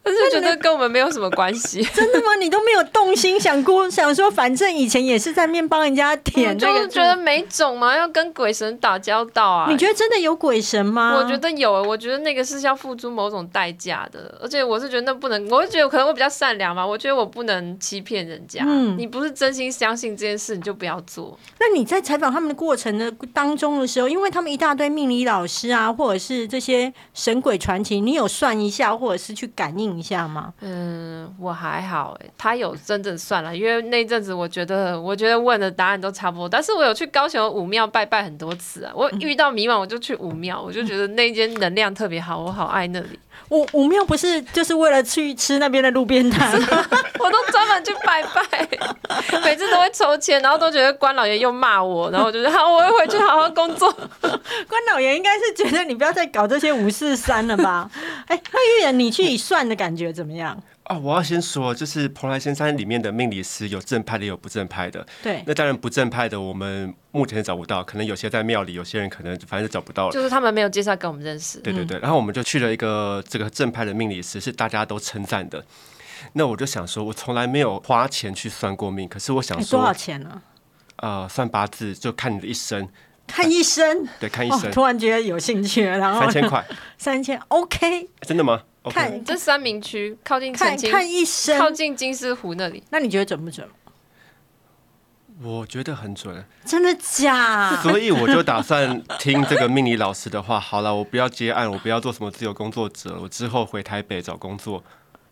[0.09, 1.81] 但是觉得跟我们没有什么关系。
[1.93, 2.35] 真的吗？
[2.39, 9.69] 你都没有动心想过， 想说反正以前也是在面帮人家舔那个，就是觉得没种嘛，要跟鬼神打交道啊。
[9.69, 11.15] 你觉得真的有鬼神吗？
[11.17, 18.63] 我觉得有，我觉得那个是要付出某种代价的，而且我是觉得那不能，我是觉得可能我比较善良嘛，我觉得我不能欺骗人家。
[18.65, 21.37] 嗯你不是真心相信这件事，你就不要做。
[21.59, 30.53] 那你在采访他们的过程的当中的时候，因为他们一大堆命理老师啊，或者是这些神鬼传奇，你有算一下，或者是去感应一下吗？
[30.61, 36.47] 嗯，我还好哎，他有真正算了，因为那阵子我觉得，我觉得问的答案都差不多。
[36.47, 46.51] 但是我有去高雄武庙拜拜很多次啊，我遇到迷茫我就去武庙，我就觉得那间能量特别好，我好爱那里，武武庙不是就是为了去吃那边的路边摊？
[47.19, 48.69] 我都专门去拜拜，
[49.43, 53.91] 每次都会抽签，然后都觉得关老爷又骂我，然后我就说好，我会回去好好工作。
[54.21, 57.89] 关老爷应该是觉得你不要再搞这些五四三了吧？
[58.27, 60.55] 哎，那玉妍，你去算的感觉怎么样？
[60.89, 65.05] 哦，我要先说，就是蓬莱仙山里面的命理师有正派的，也有不正派的。
[65.21, 70.11] 对，那当然不正派的，我们目前找不到，可能有些在庙里，有些人可能反正就找不到了。
[70.11, 71.59] 就是他们没有介绍给我们认识。
[71.59, 75.63] 对对对，然后我们就去了一个这个正派的命理师，是大家都称赞的。
[76.33, 80.41] 那我就想说，我从来没有花钱去算过命，可是我想说，多少，钱呢？
[80.95, 82.89] 呃，算八字就看你的一生，
[83.27, 84.07] 看医生。
[84.19, 86.65] 对，看一哦，生突然觉得有兴趣了，然后三千块，
[86.97, 92.83] 三千，OK，真的吗看这三明区靠近看看医生，靠近金丝湖那里。
[92.91, 93.67] 那你觉得准不准？
[95.41, 97.75] 我觉得很准，真的假？
[97.81, 100.59] 所以我就打算听这个命理老师的话。
[100.61, 104.83] 好了，我不要接案，我不要做什么自由工作者，我之后回台北找工作。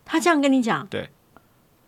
[0.06, 1.10] 他这样跟你讲，对。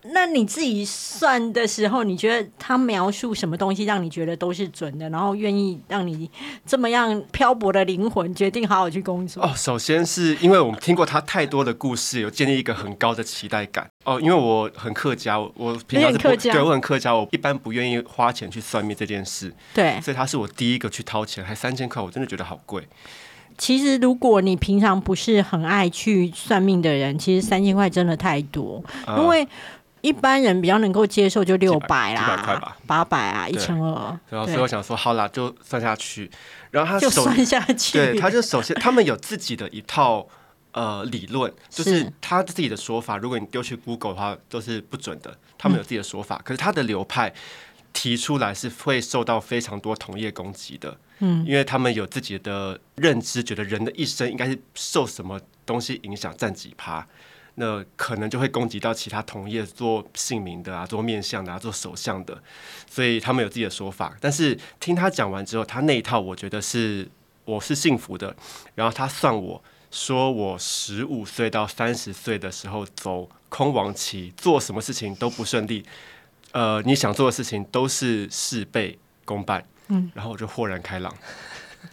[0.02, 6.30] 那你自己算的时候，你觉得他描述什么东西让你觉得都是准的，然后愿意让你
[6.64, 9.42] 这么样漂泊的灵魂决定好好去工作？
[9.42, 13.88] 哦，首先是因为我们听过他太多的故事，有建立一个很高的期待感。
[14.04, 22.82] 哦，因为我很客家，我我平常是客家对我很客家，我一般不愿意花钱去算命这件事，对，所以他是我第一个去掏钱，还三千块，我真的觉得好贵。
[23.58, 29.46] 其实如果你平常不是很爱去算命的人，其实三千块真的太多，啊因为。
[30.00, 36.30] 一般人比较能够接受就六百几百块吧啦，八百啊，一对千二，然后所以我想说，好啦，就算下去。
[36.70, 37.98] 然后他就算下去。
[37.98, 40.26] 对，他就首先 他们有自己的一套
[40.72, 43.16] 呃理论，就是是他自己的说法。
[43.16, 45.36] 如果你丢去 Google 的话，都是不准的。
[45.58, 47.32] 他们有自己的说法，可是他的流派
[47.92, 50.96] 提出来是会受到非常多同业攻击的。
[51.18, 57.06] 嗯，因为他们有自己的认知，觉得人的一生应该是受什么东西影响，占几趴。
[57.60, 62.42] 那可能就会攻击到其他同业做姓名的啊，做面相的啊，做手相的，
[62.88, 64.16] 所以他们有自己的说法。
[64.18, 67.06] 但是听他讲完之后，他那一套我觉得是
[67.44, 68.34] 我是幸福的。
[68.74, 75.84] 然后他算我说我十五岁到三十岁的时候走空亡期，做什么事情都不顺利，
[76.52, 79.62] 呃，你想做的事情都是事倍功半。
[79.88, 81.14] 嗯，然后我就豁然开朗。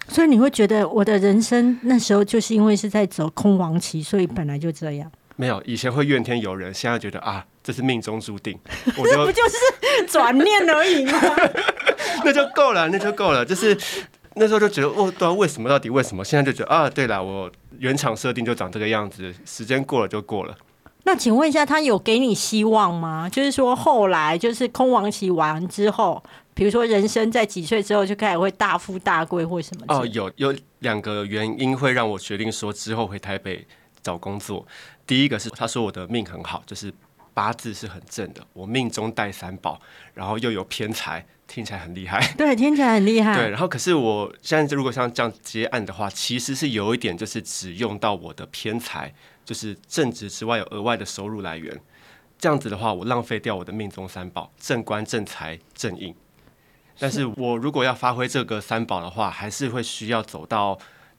[0.08, 5.12] 所以你会觉得我的人生那时候就是因为是在走空亡期，所以本来就这样。
[5.38, 8.60] 没有，以前会怨天尤人，现在觉得啊，这是命中注定，
[8.98, 11.22] 我这不就就是转念而已吗？
[12.26, 13.46] 那就够了，那就够了。
[13.46, 13.78] 就是
[14.34, 15.70] 那时候就觉得，哦，对啊，为什么？
[15.70, 16.26] 到底为什么？
[16.26, 20.56] 现在就觉得啊，对了，我原厂设定就长这个样子，时间过了就过了。
[21.04, 23.30] 那请问一下，他有给你希望吗？
[23.30, 26.22] 就是说后来就是空王期完之后，
[26.56, 29.86] 比如说人生在几岁之后就开始会大富大贵或什么？
[29.88, 33.66] 哦，有有两个原因会让我决定说之后回台北
[34.02, 34.66] 找工作。
[35.08, 36.94] 第一个是他说我的命很好，就是
[37.34, 39.82] 八字是很正的，我命中带三宝，
[40.14, 42.22] 然后又有偏财，听起来很厉害。
[42.38, 43.36] 对，听起来很厉害。
[43.36, 49.14] 对，然后可是我现在如果像这样接案的话，其实是有一点就是只用到我的偏财。
[49.48, 51.74] 就是正职之外有额外的收入来源，
[52.38, 56.14] 这样子的话，我浪费掉我的命中三宝正官、正财、正印。
[57.00, 60.78] 但是我如果要发挥这个三宝的话，还是会需要走到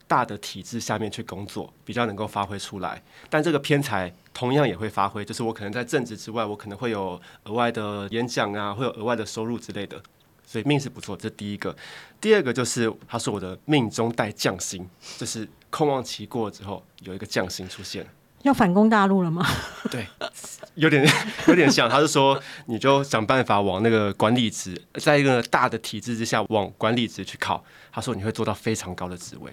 [0.09, 3.01] 大的体制下面去工作，比较能够发挥出来。
[3.31, 10.03] 但这个偏才同样也会发挥，就是我可能在正职之外，我可能会有额外的演讲啊，会有额外的收入之类的。
[10.44, 11.77] 所以命是不错，这第一个。
[12.21, 18.07] 第二个就是他说我的命中带将星，就是空望期过了之后有一个将星出现。
[18.42, 19.47] 要反攻大陆了吗？
[19.90, 20.07] 对，
[20.77, 21.07] 有点
[21.49, 21.90] 有点像。
[21.90, 27.62] 他是说，你就想办法往那个管理职，在一个大的体制之下往管理职去考。
[27.92, 29.53] 他说你会做到非常高的职位。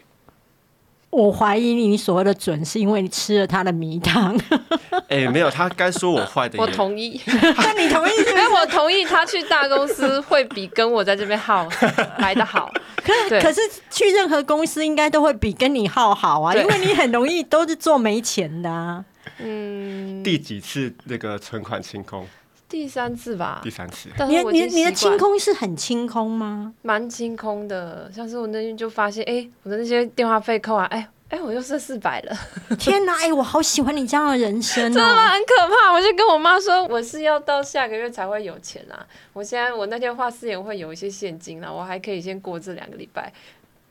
[1.15, 4.37] 我怀疑你所谓的准，是因为你吃了他的米汤。
[5.07, 6.59] 哎，没有，他该说我坏的。
[6.59, 7.19] 我同意，
[7.55, 8.11] 但你同意？
[8.27, 11.67] 因为我同意他去大公司会比跟我在这边耗
[12.19, 12.69] 来的好。
[12.97, 19.05] 可可是去任何公司应该都会比跟你耗好啊，因为你很容易都是做没钱的。
[19.39, 20.21] 嗯。
[20.21, 22.27] 第几次那个存款清空？
[22.75, 23.61] 第三次吧。
[23.63, 24.09] 第三次。
[24.27, 26.73] 你你你的清空是很清空吗？
[26.81, 32.37] 蛮清空的，像是我那天就发现，哎，我的那些电话费扣完，哎哎，我又剩四百了。
[32.77, 35.29] 天哪，哎，我好喜欢你这样的人生， 真的吗？
[35.29, 35.93] 很可怕。
[35.93, 39.07] 我就跟我妈说，我是要到下个月才会有钱啊。
[39.31, 43.31] 我现在我那天画四眼会有一些现金啊，我还可以先过这两个礼拜。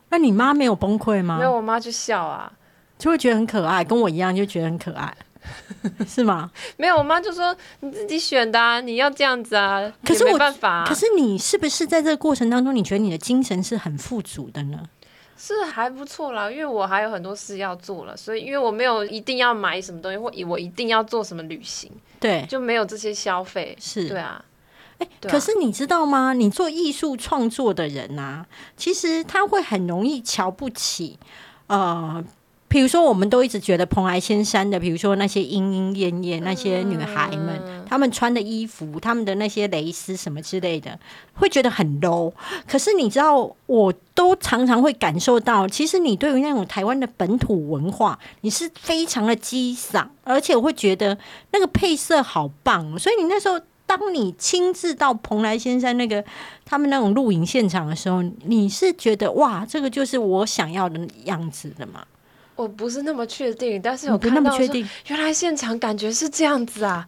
[0.09, 1.39] 那你妈没有崩溃吗？
[1.39, 2.51] 没有，我妈就笑啊，
[2.99, 5.11] 就会觉得很可爱，跟我一样就觉得很可爱。
[6.07, 6.51] 是吗？
[6.77, 9.91] 没有，我妈就说你自己选的，啊，你要这样子啊。
[10.03, 10.85] 可是没办法。
[10.87, 14.79] 可是你是不是在这个过程当中，你觉得你的精神是很富足的呢？
[15.37, 23.77] 是还不错啦，因为我还有很多事要做了，所以因为我没有一定要买什么东西，或我一定要做什么旅行，对，就没有这些消费。
[23.79, 24.43] 是，对啊。
[24.97, 26.31] 哎，可是你知道吗？
[26.31, 28.45] 你做艺术创作的人啊，
[28.77, 31.19] 其实他会很容易瞧不起，
[31.67, 32.23] 呃。
[32.67, 40.99] 比如说，我们都一直觉得蓬莱仙山的，比如说那些莺莺燕燕那些女孩们，她们穿的衣服，她们的那些蕾丝什么之类的，
[41.35, 42.33] 会觉得很 low。
[42.67, 51.17] 可是你知道，我都常常会感受到，其实你对于那种台湾的本土文化，你是非常的激赏，而且我会觉得
[51.51, 52.99] 那个配色好棒。
[52.99, 56.21] 所以你那时候，当你亲自到蓬莱仙山那个
[56.65, 62.03] 他们那种录影现场的时候，你是觉得哇，这个就是我想要的样子的吗？
[62.55, 64.67] 我不是那么确定，但是有看到说，
[65.07, 67.07] 原来现场感觉是这样子啊。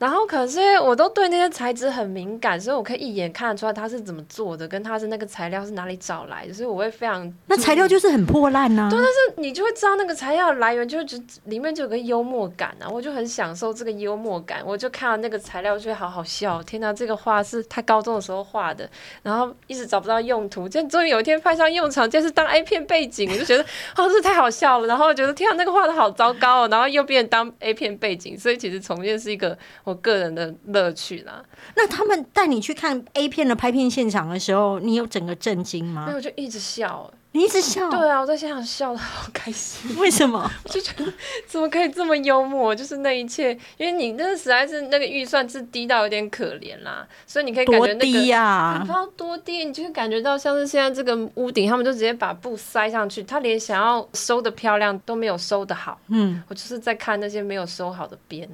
[0.00, 8.88] 然后可是我都对那些材质很敏感，所以我可以一眼看得出来它是怎么做的，跟它是那个材料是哪里找来的，所以我会非常那材料就是很破烂呐。
[8.90, 14.62] 对，但是你就会知道那个材料来源，就就里面就有个幽默感啊，我就很享受这个幽默感。
[14.64, 16.62] 我就看到那个材料，就会好好笑。
[16.62, 18.88] 天哪，这个画是他高中的时候画的，
[19.22, 23.62] 然后一直找不到用途，这终于有一天派上用场，就是当 A 片背景，我就觉得
[23.96, 24.86] 哦，这太好笑了。
[24.86, 29.58] 然后觉得天啊，那个画的好糟糕哦，然后又变当 A 片背景，所以其实重建是一个。
[29.90, 31.42] 我个人的乐趣啦。
[31.74, 36.06] 那他们带你去看 A 片的拍片现场的时候，你有整个震惊吗？
[36.06, 37.12] 没有，就一直笑。
[37.32, 37.88] 你一直笑？
[37.90, 39.94] 对啊，我在现场笑的好开心。
[40.00, 40.50] 为什么？
[40.64, 41.12] 我就觉得
[41.46, 42.74] 怎么可以这么幽默？
[42.74, 56.00] 就是那一切，因为你那实在是那个预算是低到有点可怜啦，所以你可以感觉那个低呀， 不知道多低，你就会感觉到像是现在这个屋顶，他们就直接把布塞上去，他连想要收的漂亮都没有收的好。
[56.08, 58.48] 嗯，我就是在看那些没有收好的边。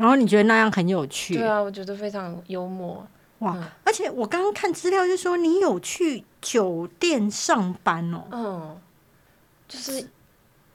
[0.00, 1.34] 然后你觉得那样很有趣？
[1.34, 3.06] 对啊，我觉得非常幽默
[3.40, 3.56] 哇！
[3.84, 8.24] 而且我刚刚看资料就说你有去酒店上班哦。
[8.32, 8.76] 嗯，
[9.68, 10.08] 就是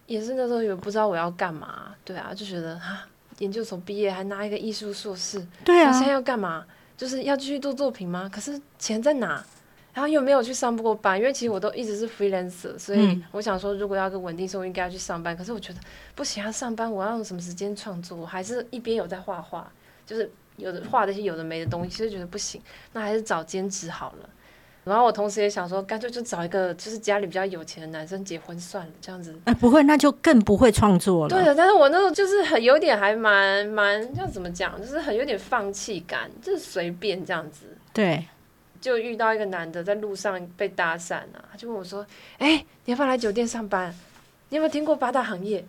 [0.05, 3.07] 也是那时候也不知道我要干嘛，对啊，就觉得啊，
[3.39, 6.63] 研究所毕业还拿一个艺术硕士，对啊，现在要干嘛？
[6.95, 8.29] 就是要继续做作品吗？
[8.31, 9.43] 可是钱在哪？
[9.95, 15.35] 然后又没有去上过班，因为其实我都一直是 freelancer，所以我想说，如果要个稳定收入，应该要去上班。
[15.37, 15.79] 可是我觉得
[16.13, 18.17] 不行要，上班我要用什么时间创作？
[18.17, 19.71] 我还是一边有在画画，
[20.05, 24.29] 就是有的画那些有的没的东西，就觉得不行，那还是找兼职好了。
[24.83, 29.33] 然后我同时也想说，干脆就找一个就是家里比较有钱的男生结婚算了，这样子。
[29.45, 31.29] 哎，不会，那就更不会创作了。
[31.29, 37.65] 对的，但是我那时候就是很有点还蛮蛮，要怎么讲，就是很有点放弃感，就是随便这样子。
[37.93, 38.25] 对。
[38.85, 42.05] 就遇到一个男的在路上被搭讪啊，他就问我说
[42.37, 43.91] ：“哎，你要不要来酒店上班？”
[44.49, 45.65] 你有没有听过八大行业？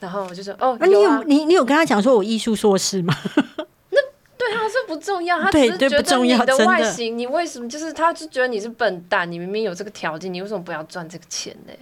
[0.00, 3.14] 然后我就说哦，那你有你你有跟他讲说我艺术硕士吗？
[3.90, 4.02] 那
[4.36, 11.72] 对啊，这不重要，他只是觉得你的外形，你为什么就是他就觉得你是笨蛋，你明明有这个条件，你为什么不要赚这个钱呢？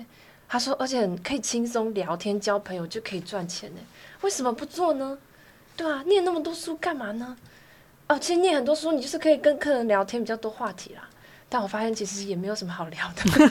[0.47, 3.81] 他说，而且可以轻松聊天交朋友就可以赚钱呢，
[4.21, 5.17] 为什么不做呢？
[5.75, 7.35] 对啊，念那么多书干嘛呢？
[8.11, 11.09] 哦，其实念很多书，你就是可以跟客人聊天比较多话题啦。
[11.49, 13.23] 但我发现其实也没有什么好聊的。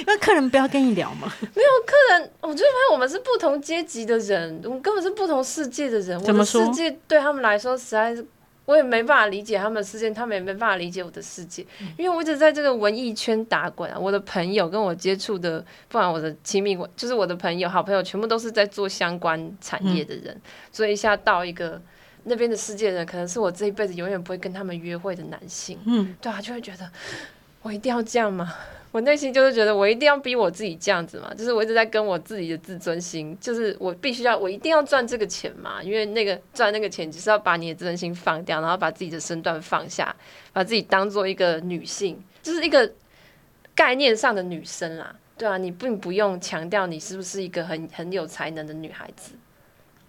[0.00, 1.32] 因为客人不要跟你聊嘛。
[1.56, 6.22] 没有客人，我就发现我们是不同阶级的人，我们根本是不同世界的人。
[6.22, 8.26] 怎么说我的世界对他们来说实在是，
[8.66, 11.66] 我也没办法理解他们的世界，他们也没办法理解我的世界。
[11.96, 20.38] 因为我一直在这个文艺圈打滚啊，我的朋友跟我接触的，不管我的亲密关，就是我的朋友、好朋友，全部都是在做相关产业的人，
[20.70, 21.80] 所以一下到一个。
[22.24, 26.90] 那边的世界人，可能是我这一辈子永远不会跟他们约会的男性，嗯，对啊，就会觉得
[27.62, 28.54] 我一定要这样吗？
[28.90, 40.14] 我内心就是觉得我一定要逼我自己这样子嘛，就是我一直在跟我自己的自尊心，就是我必须要，我一定要赚这个钱嘛，因为那个赚那个钱就是要把你的自尊心放掉，然后把自己的身段放下，
[40.54, 42.90] 把自己当做一个女性，就是一个
[43.74, 45.14] 概念上的女生啦。
[45.36, 49.34] 对啊，你并不用强调你是不是一个很很有才能的女孩子，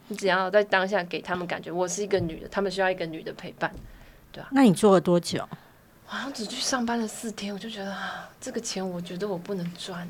[0.10, 3.72] 你只要在当下给他们感觉我是一个女的，他们需要一个女的陪伴。
[4.32, 5.48] 对啊那你做了多久？
[6.06, 10.08] 我好像只去上班了四天，我就觉得啊，这个钱我觉得我不能赚，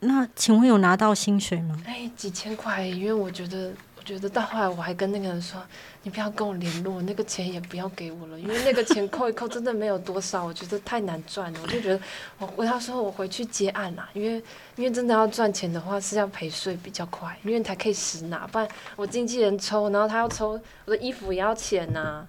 [0.00, 1.80] 那请问有拿到薪水吗？
[1.86, 3.74] 哎，几千块，因为我觉得，我
[4.06, 5.60] 觉得到后来我还跟那个人说，
[6.04, 12.00] 你不要跟我联络，那个钱也不要给我了，因为那个钱扣一扣真的没有多少，我觉得太难赚了，我就觉得
[12.38, 14.40] 我我要说我回去接案啦，因为
[14.76, 22.24] 因为真的要赚钱的话是要赔税比较快，因为才可以实拿，不然我经纪人抽，然后他要抽我的衣服也要钱呐、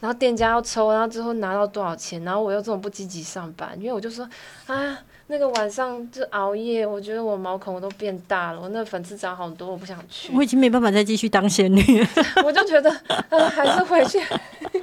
[0.00, 4.26] 然后店家要抽，然后最后拿到多少钱，然后我又这种不积极上班，因为我就说
[4.66, 4.98] 啊，
[5.30, 12.08] 那个晚上就熬夜，我觉得我毛孔都变大了，我那粉刺长好多，我不想去，我已经没办法再继续当仙女了。
[12.42, 12.90] 我就觉得
[13.28, 14.18] 啊，还是回去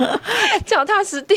[0.66, 1.36] 脚踏实地。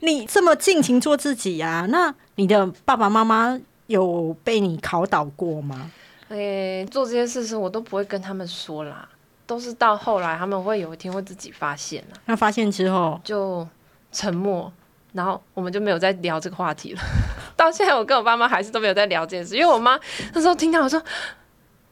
[0.00, 5.90] 你这么尽情做自己呀、那你的爸爸妈妈有被你考倒过吗？
[6.28, 9.08] 诶、做这些事情我都不会跟他们说啦，
[9.46, 13.66] 都是到后来他们会有一天会自己发现啦，那发现之后，就
[14.12, 14.72] 沉默，
[15.14, 17.00] 然后我们就没有再聊这个话题了。
[17.56, 19.98] 到现在，我跟我爸妈还是都没有在聊这件事，因为我妈
[20.34, 20.98] 那时候听到我说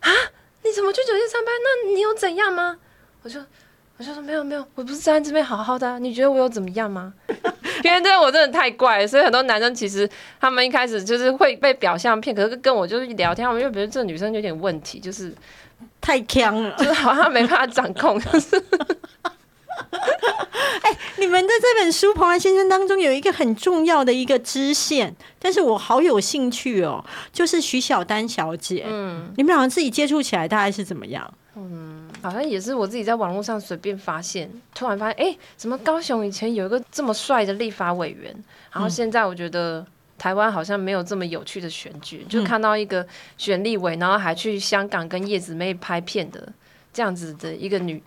[0.01, 0.11] 啊，
[0.63, 1.55] 你怎么去酒店上班？
[1.65, 2.77] 那你有怎样吗？
[3.23, 3.41] 我就
[3.97, 7.15] 我就说没有没有，我不是在这边好好的啊、你觉得我有怎么样吗？
[7.85, 10.09] 因为这我真的太怪了，所以很多男生其实
[10.41, 15.33] 他们一开始就是会被表象骗，可是跟我就是聊天，他们就觉得这女生有点问题，就是
[16.01, 16.77] 太强了。
[16.77, 18.63] 就是好像没办法掌控，就是
[21.19, 28.85] 你们的这本书《蓬莱先生》当中有一个很重要的一个支线，但是我好有兴趣哦，就是徐小丹小姐。
[28.89, 29.33] 嗯。
[29.37, 31.33] 你们两个自己接触起来大概是怎么样？
[31.55, 38.35] 嗯好像也是我自己在网络上随便发现，突然发现，哎、怎么高雄以前有一个这么帅的立法委员，
[38.73, 39.85] 然后现在我觉得
[40.17, 43.07] 台湾好像没有这么有趣的选举，就看到一个
[43.37, 46.51] 选立委，然后还去香港跟叶子妹拍片的
[46.93, 48.03] 这样子的一个女，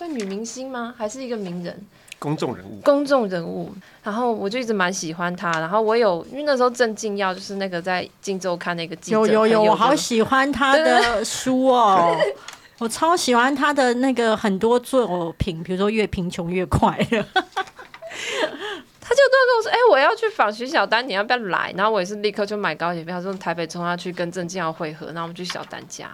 [0.00, 0.94] 算女明星吗？
[0.96, 1.78] 还是一个名人？
[2.18, 3.70] 公众人物，公众人物，
[4.02, 12.16] 然后我就一直蛮喜欢他，然后我有因为那时候郑敬耀就是那个在《荆州看那个记者，有有有，我好喜欢他的书哦。
[12.80, 17.18] 我超喜欢他的那个很多作品，比如说《越贫穷越快乐》。
[17.34, 26.08] 他就跟我说：“哎、我要去访徐小丹，你要不要来？”然后我也是立刻就买高铁票，从台北冲他去跟郑敬耀会合，然后我们去小丹家，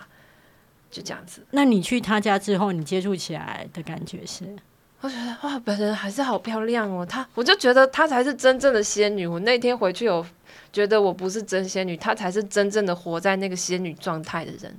[0.90, 1.44] 就这样子。
[1.50, 4.56] 那你去他家之后，你接触起来的感觉是？
[5.00, 7.04] 我觉得哇，本人还是好漂亮哦。
[7.04, 9.26] 她，我就觉得她才是真正的仙女。
[9.26, 10.24] 我那天回去有
[10.72, 14.74] 觉得我不是真仙女，她才是真正的活在那个仙女状态的人，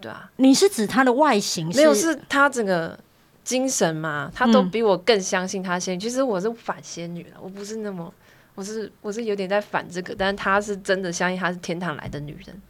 [0.00, 1.68] 对啊，你是指她的外形？
[1.68, 2.98] 没有是她整个
[3.44, 6.00] 精神嘛，她都嗯比我更相信她仙女。
[6.00, 8.12] 其实我是反仙女了，我不是那么。
[8.56, 12.62] 我是我是有点在反这个，但是她是真的相信她是天堂来的女人。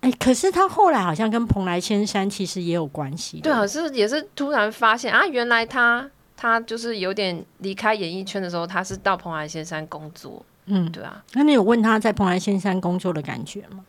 [0.00, 3.40] 哎、可是他后来好像跟蓬莱仙山其实也有关系。
[3.40, 13.84] 对啊，是也是突然发现啊，原来他他就是有点离开演艺圈的时候，他是到蓬莱仙山工作，嗯，对啊，那你有问他在蓬莱仙山工作的感觉吗？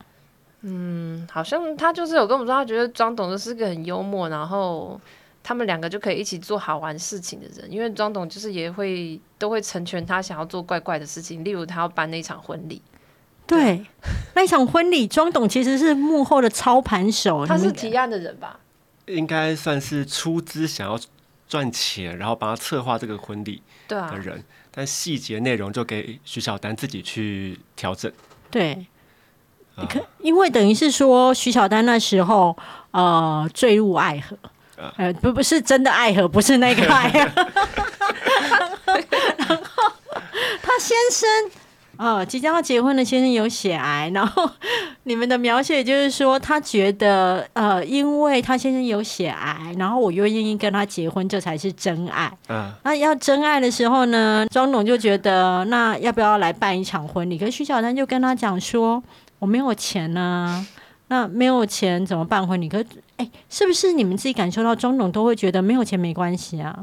[0.64, 5.00] 嗯，好像他就是有跟我们说，他觉得庄董就是个很幽默，然后
[5.42, 12.80] 他们两个就可以一起做好玩事情的人，因为庄董就是也会都会成全他想要做怪怪的事情，例如他要办那场婚礼，
[13.48, 13.86] 对，
[14.34, 17.46] 那一场婚礼，庄董其实是幕后的操盘手。
[17.46, 18.58] 他是提案的人吧？
[19.08, 20.98] 应该算是出资想要
[21.50, 28.10] 赚钱，然后帮他策划这个婚礼的，人，但细节内容就给徐小丹自己去调整。
[28.50, 28.86] 对，
[29.90, 32.58] 可因为等于是说徐小丹那时候
[32.92, 34.38] 呃坠入爱河，
[34.96, 37.20] 呃不不是真的爱河，不是那个爱河，
[39.38, 39.92] 然后
[40.62, 41.61] 他先生。
[42.02, 44.50] 呃，即将要结婚的先生有血癌，然后
[45.04, 52.36] 你们的描写就是说，他觉得呃，因为他先生有血癌，然后我又愿意跟他结婚，这才是真爱。
[52.50, 57.38] 嗯，那要真爱的时候呢，庄董就觉得那要不要来办一场婚礼？
[57.38, 59.04] 可是徐小丹就跟他讲说，
[59.38, 60.66] 我没有钱呢、
[61.10, 62.68] 那没有钱怎么办婚礼？
[62.68, 62.86] 可是
[63.18, 66.80] 哎，是不是你们自己感受到庄董都会觉得没有钱没关系啊？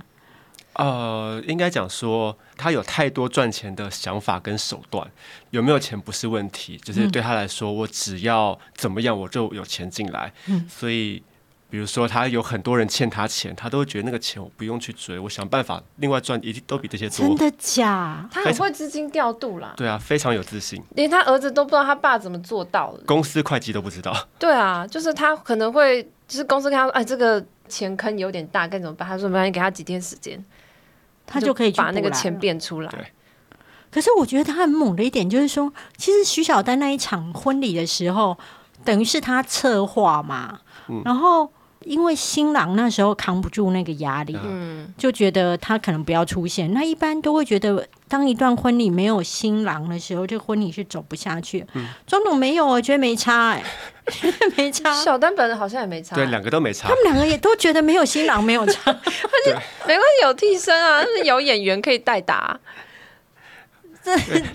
[0.78, 5.06] 呃，应该讲说他有太多赚钱的想法跟手段，
[5.50, 10.32] 有没有钱不是问题，就是对他来说，我只要怎么样我就有钱进来。
[10.46, 11.22] 嗯所以
[11.70, 17.18] 比如说他有很多人欠他钱，他都会觉得那个钱我不用去追，我想办法另外赚，一定都比这些多。
[17.18, 18.26] 真的假？
[18.32, 23.02] 他很会资金调度啦，对啊，非常有自信，连他儿子都不知道他爸怎么做到的。
[23.04, 24.16] 公司会计都不知道。
[24.38, 29.06] 对啊，就是他可能会，就是公司跟他说，哎，这个钱坑有点大，该怎么办？
[29.06, 30.42] 他说没关系，给他几天时间，
[31.28, 33.06] 他就可以去把那个钱变出来对。
[33.90, 38.36] 可是我觉得他很猛的一点就是说，其实徐小丹那一场婚礼的时候，
[38.84, 41.50] 等于是他策划嘛，嗯然后
[41.84, 46.72] 因为新郎那时候扛不住那个压力，嗯，就觉得他可能不要出现。
[46.72, 51.64] 那一般都会觉得，当一段婚礼没有新郎的时候，这婚礼是走不下去
[52.06, 53.62] 庄董没有，我觉得没差、哎，
[54.56, 54.92] 没差。
[54.92, 56.94] 小丹本人好像也没差，对，两个都没差他。
[56.96, 62.58] 们两个也都觉得没有新郎没有差， 没关系，有替身啊，但是有演员可以代打。
[62.58, 62.87] 对，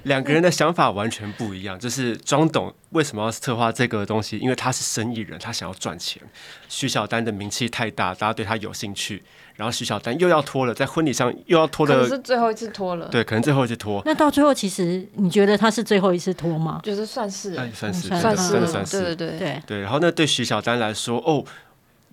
[0.03, 1.77] 两个人的想法完全不一样。
[1.79, 4.37] 就是庄董为什么要策划这个东西？
[4.37, 6.21] 因为他是生意人，他想要赚钱。
[6.69, 9.23] 徐小丹的名气太大，大家对他有兴趣。
[9.55, 16.81] 然后徐小丹又要拖了，在婚礼上又要拖的，是最后一次拖了，对，可能最后一次拖，那到最后，其实你觉得他是最后一次拖吗？
[16.83, 19.37] 觉得算是哎，算是嗯算是算是对对对。
[19.37, 19.81] 对，对。
[19.81, 21.45] 然后那对徐小丹来说，哦，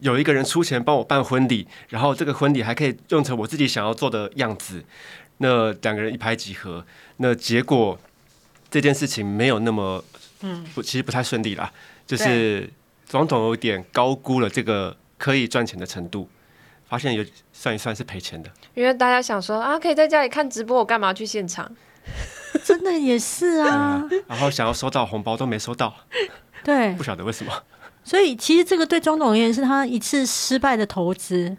[0.00, 4.84] 有一个人出钱帮我办婚礼，然后这个婚礼还可以用成我自己想要做的样子，
[5.38, 6.84] 那两个人一拍即合，
[7.22, 7.98] 那结果
[8.70, 10.02] 这件事情没有那么，
[10.40, 11.70] 嗯，不，其实不太顺利啦，
[12.06, 12.68] 就是
[13.06, 16.26] 庄董有点高估了这个可以赚钱的程度，
[16.88, 21.70] 发现有算一算是赔钱的，因为大家想说啊，可以在家里看直播，我干嘛去现场？
[22.64, 25.94] 真的也是啊， 然后想要收到红包都没收到，
[26.64, 26.94] 对。
[26.94, 27.52] 不，晓得为什么。
[28.02, 31.54] 所以其实这个对庄董而言是他一次失败的投资。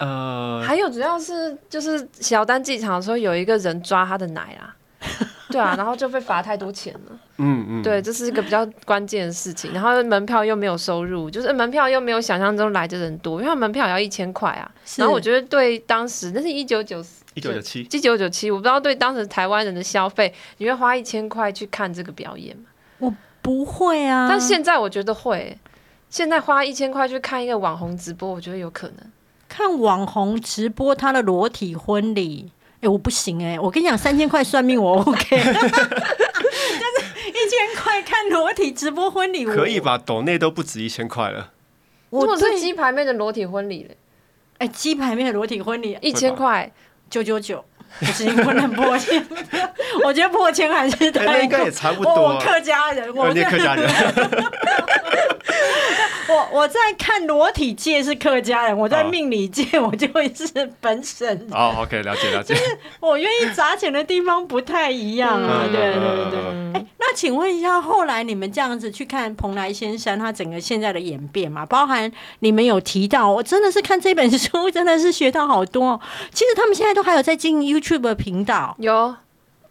[0.00, 4.74] 呃，还有主要是就是小丹进场的时候，有一个人抓他的奶啦，
[5.52, 7.18] 对啊，然后就被罚太多钱了。
[7.36, 9.72] 嗯嗯，对，这是一个比较关键的事情。
[9.72, 14.70] 然后门票又没有收入，就是门票又没有想象中来的人多，因为门票也要一千块啊。
[14.96, 23.16] 然后我觉得对当时那是一九九一九九七，一九九七，我不知道对当时台湾人的消费，你会花一千块去看这个表演吗？
[23.42, 25.58] 不会啊，但现在我觉得会，
[26.08, 28.96] 现在花一千块去看一个网红直播，我觉得有可能。
[29.50, 39.80] 看网红直播他的裸体婚礼，哎、我不行哎、我跟你讲，三千块算命我 OK， 但是一千块看裸体直播婚礼，可以？
[39.80, 39.98] 吧？
[39.98, 41.50] 抖内都不止一千块了。
[42.10, 43.96] 我是鸡排妹的裸体婚礼嘞，
[44.58, 46.72] 哎鸡排妹的裸体婚礼一千块，
[47.10, 47.64] 九九九，
[47.98, 49.24] 不行，不能破千，
[50.04, 53.90] 我觉得破千还是哎那太应该也差不多我我客家人，我客家人，
[56.28, 60.46] 我 我在看裸体界是客家人，我在哦命理界我就会是
[60.80, 61.48] 本省人。
[61.50, 62.54] 哦，OK，了解了解。
[62.54, 66.40] 就是我愿意砸钱的地方不太一样啊，嗯对对对。
[66.52, 76.00] 嗯哎，那请问一下，后来你们这样子去看蓬莱仙山它整个现在的演变嘛，包含你们有提到，我真的是看这本书真的是学到好多哦。
[76.32, 79.14] 其实他们现在都还有在进 YouTube 频道，有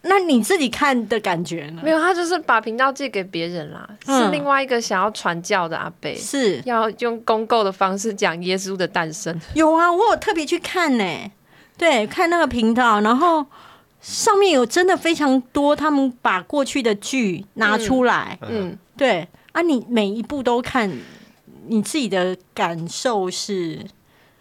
[0.01, 1.81] 那你自己看的感觉呢？
[1.83, 1.99] 没有？
[1.99, 9.37] 他就是把频道借给别人啦，嗯是另外一个想要传教的阿贝，是要用公购的方式讲耶稣的诞生。
[9.55, 11.31] 有啊，我有特别去看呢、
[11.77, 13.45] 对，看那个频道，然后
[13.99, 20.89] 上面有真的非常多，他们把过去的剧拿出来，嗯，对啊，你每一部都看，
[21.67, 23.79] 你自己的感受是，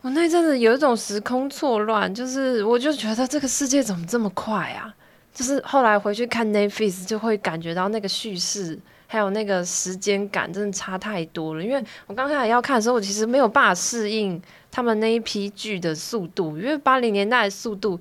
[0.03, 4.95] 我那阵子有一种时空错乱，就是我就觉得这个世界怎么这么快啊？
[5.35, 11.63] 就是后来回去看 Netflix 就会感觉到那个叙事还有那个时间感真的差太多了。
[11.63, 14.41] 因为我刚开始要看的时候，我其实没有办法适应
[14.71, 18.01] 他们那一批剧的速度，因为八零年代的速度。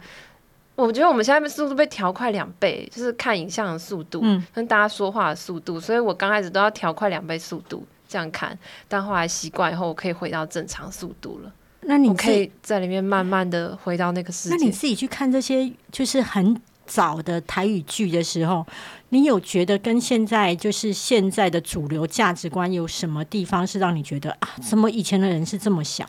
[0.75, 8.55] 我觉得我们现在速度被调快两倍，就是看影像的速度，嗯跟大家说话的速度，所以我刚开始都要调快两倍速度这样看，
[8.87, 11.51] 但后来习惯以后，我可以回到正常速度了。
[11.87, 14.55] 那你可以在里面慢慢的回到那个世界。
[14.55, 18.65] 那你自己去看这些，就是很早的台语剧的时候，
[19.09, 26.07] 你有觉得跟现在就是现在的主流价值观有什么地方是让你觉得啊，怎么以前的人是这么想？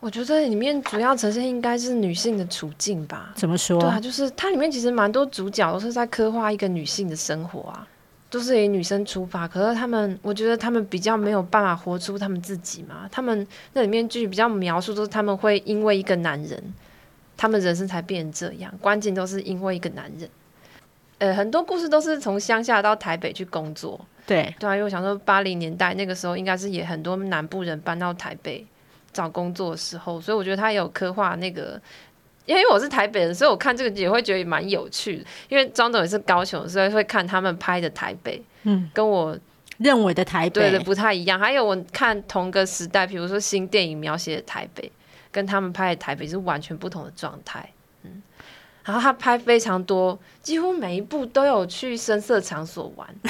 [0.00, 3.32] 我觉得里面主要呈现应该是女性的处境吧。
[3.34, 3.80] 怎么说？
[3.80, 7.88] 对啊，就是它里面其实蛮多主角都是在刻画一个女性的生活啊，
[8.34, 9.46] 都是以女生出发。
[9.46, 13.08] 可是他们，我觉得他们比较没有办法活出他们自己嘛。
[13.10, 16.74] 他们那里面剧比较描述都是他们会因为一个男人，
[17.36, 18.72] 他们人生才变成这样。
[18.80, 20.28] 关键都是因为一个男人。
[21.18, 24.04] 呃，很多故事都是从乡下到台北去工作。
[24.26, 28.66] 对对啊，因为我想说八零年代那个时候应该是也很多南部人搬到台北。
[29.12, 31.80] 找工作的时候，所以我觉得他有刻画那个，
[32.46, 35.24] 因为我是台北人，所以我看这个也会觉得蛮有趣的。
[35.48, 39.36] 因为庄总也是高雄，所以会看他们拍的台北，嗯，跟我
[39.78, 41.38] 认为的台北对的不太一样。
[41.40, 44.90] 还有我看同个时代，比如说新电影描写的台北，
[45.32, 47.73] 跟他们拍的台北是完全不同的状态，嗯。
[48.84, 53.08] 然后他拍非常多，几乎每一部都有去深色场所玩。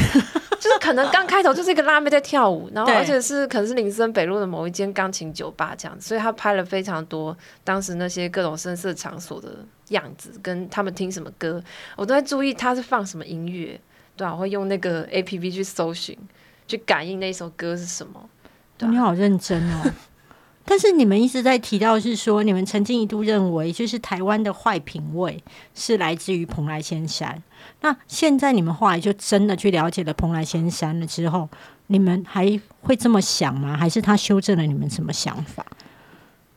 [0.61, 11.63] 就是可能刚开头就是一个辣妹在跳舞，然后而且是可能是林森北路的某一间钢琴酒吧这样子，所以他拍了非常多当时那些各种声色场所的样子，跟他们听什么歌，
[11.97, 13.79] 我都在注意他是放什么音乐，
[14.17, 16.17] 对啊，我会用那个 A P P 去搜寻，
[16.67, 18.29] 去感应那首歌是什么。
[18.79, 19.93] 你好认真哦。
[20.67, 25.43] 但是你们一直在提到是说，你们曾经一度认为，就是台湾的坏品味
[25.75, 27.43] 是来自于蓬莱仙山。
[27.83, 31.49] 那现在你们后来就真的去了解了蓬莱仙山了之后，
[31.89, 33.77] 你们还会这么想吗？
[33.77, 35.65] 还是他修正了你们什么想法？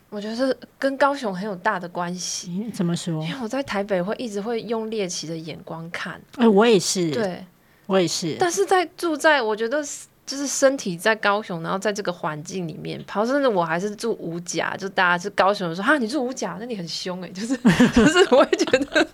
[0.09, 2.69] 我觉得跟高雄很有大的关系。
[2.73, 3.21] 怎么说？
[3.25, 6.21] 因为我在台北会一直会用猎奇的眼光看。
[6.37, 7.11] 哎，我也是。
[7.11, 7.45] 对，
[7.87, 8.37] 我也是。
[8.39, 9.83] 但是在住在，我觉得。
[10.27, 17.55] 就是身体在高雄，然后在这个环境里面跑，甚至我还是住五甲，就大家是高雄说哈，你住五甲，那你很凶哎，就是
[17.93, 19.07] 就是我会觉得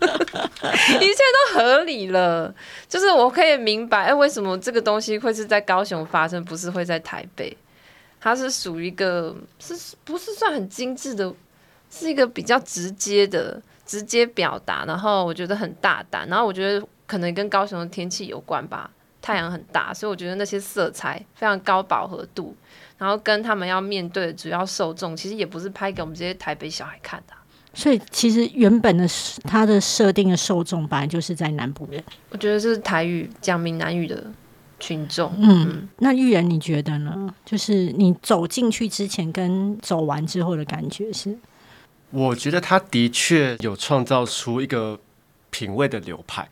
[1.00, 2.54] 一切都合理了，
[2.90, 7.56] 就是我可以明白哎，为什么这个东西会是在高雄发生，不是会在台北？
[8.20, 11.32] 它是属于一个是不是算很精致的，
[11.92, 18.90] 是一个比较直接的直接表达，然后我觉得很大胆，然后我觉得可能跟高雄的天气有关吧。
[19.24, 22.54] 太阳很大，所以我觉得那些色彩非常高饱和度，
[22.98, 27.34] 然后跟他们要面对的主要受众，其实也不是拍给我们这些台北小孩看的。
[27.74, 29.08] 所以其实原本的
[29.46, 32.04] 它的设定的受众本来就是在南部人。
[32.32, 34.26] 我觉得是台语讲闽南语的
[34.78, 35.34] 群众。
[35.40, 37.34] 嗯，那玉人你觉得呢？
[37.46, 41.36] 就是你走进去之前跟走完之后的感觉是？
[42.12, 45.00] 我觉得他的确有创造出一个
[45.50, 46.48] 品味的流派。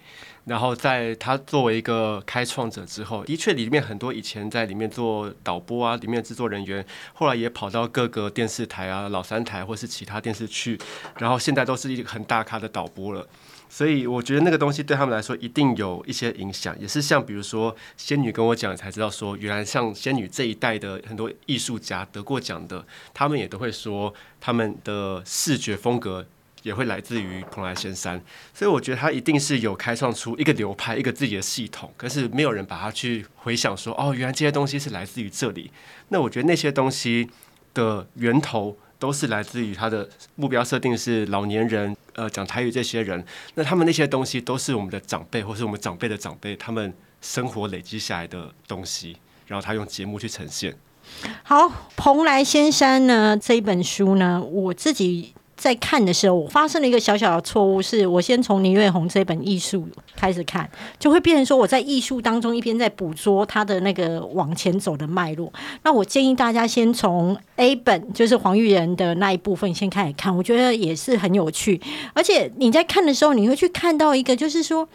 [0.45, 6.83] 然后在他作为一个开创者之后，的确里面很多以前在里面做导播啊，里面制作人员，
[7.13, 10.79] 后来也跑到各个电视台啊、老三台或是其他电视去，
[11.19, 13.27] 然后现在都是一个很大咖的导播了。
[13.69, 22.83] 所以我觉得那个东西对他们来说一定有一些影响，也是像比如说仙女跟我讲才知道说，原来像仙女这一代的很多艺术家得过奖的，
[23.13, 26.25] 他们也都会说他们的视觉风格。
[26.63, 28.21] 也会来自于蓬莱仙山，
[28.53, 35.71] 所以我觉得他一定是有开创出一个流派、一个自己的系统，可是没有人把它去回想说，哦，原来这些东西是来自于这里。
[36.09, 37.27] 那我觉得那些东西
[37.73, 43.25] 的源头都是来自于他的目标设定是老年人，呃，讲台语这些人。
[43.55, 50.75] 那他们那些东西都是我们的长辈，或是我们长辈的长辈，他们生活累积下来的东西，然后他用节目去呈现。
[51.41, 55.33] 好，《蓬莱仙山》呢这一本书呢，我自己。
[55.61, 65.53] 在看的时候，我发生了一个小小的错误，是我先从倪瑞红这本艺术开始看，就会变成说我在艺术当中一边在捕捉他的那个往前走的脉络。
[65.83, 71.79] 那我建议大家先从 A 本，就是黄玉仁的那一部分先开始看，我觉得也是很有趣。
[72.15, 74.89] 而且你在看的时候，你会去看到一个，就是说。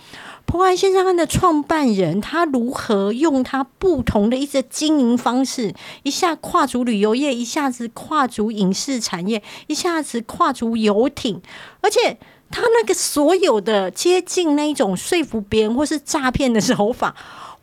[0.46, 5.74] 蓬莱先生的创办人，他如何用他不同的一些经营方式，
[6.04, 11.42] 一下跨足旅游业，一下子跨足影视产业，一下子跨足游艇，
[11.80, 12.18] 而且
[12.50, 17.16] 他那个所有的接近那一种说服别人或是诈骗的手法。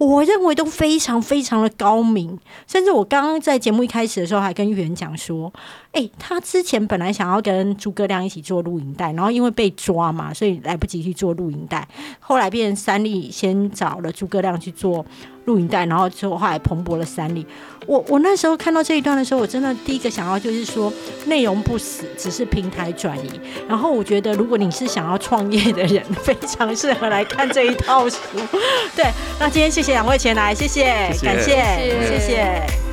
[0.03, 2.37] 我认为都非常非常的高明，
[2.67, 5.51] 甚至我刚刚在节目一开始的时候还跟玉媛讲说，
[5.91, 11.87] 哎，他之前本来想要跟诸葛亮一起做录影带，然后因为被抓嘛，所以来不及去做录影带，
[12.19, 15.05] 后来变成三立先找了诸葛亮去做。
[15.45, 17.45] 录影带，然后之后后来蓬勃了三立。
[17.85, 20.89] 我我那时候看到这一段的时候，我真的第一个想要就是说，
[21.25, 23.29] 内容不死，只是平台转移。
[23.67, 28.17] 然后我觉得，如果你是想要创业的人， 非常适合来看这一套书。
[28.95, 29.03] 对，
[29.37, 30.85] 那今天谢谢两位前来，谢谢，
[31.21, 31.55] 感谢，
[32.07, 32.92] 谢谢。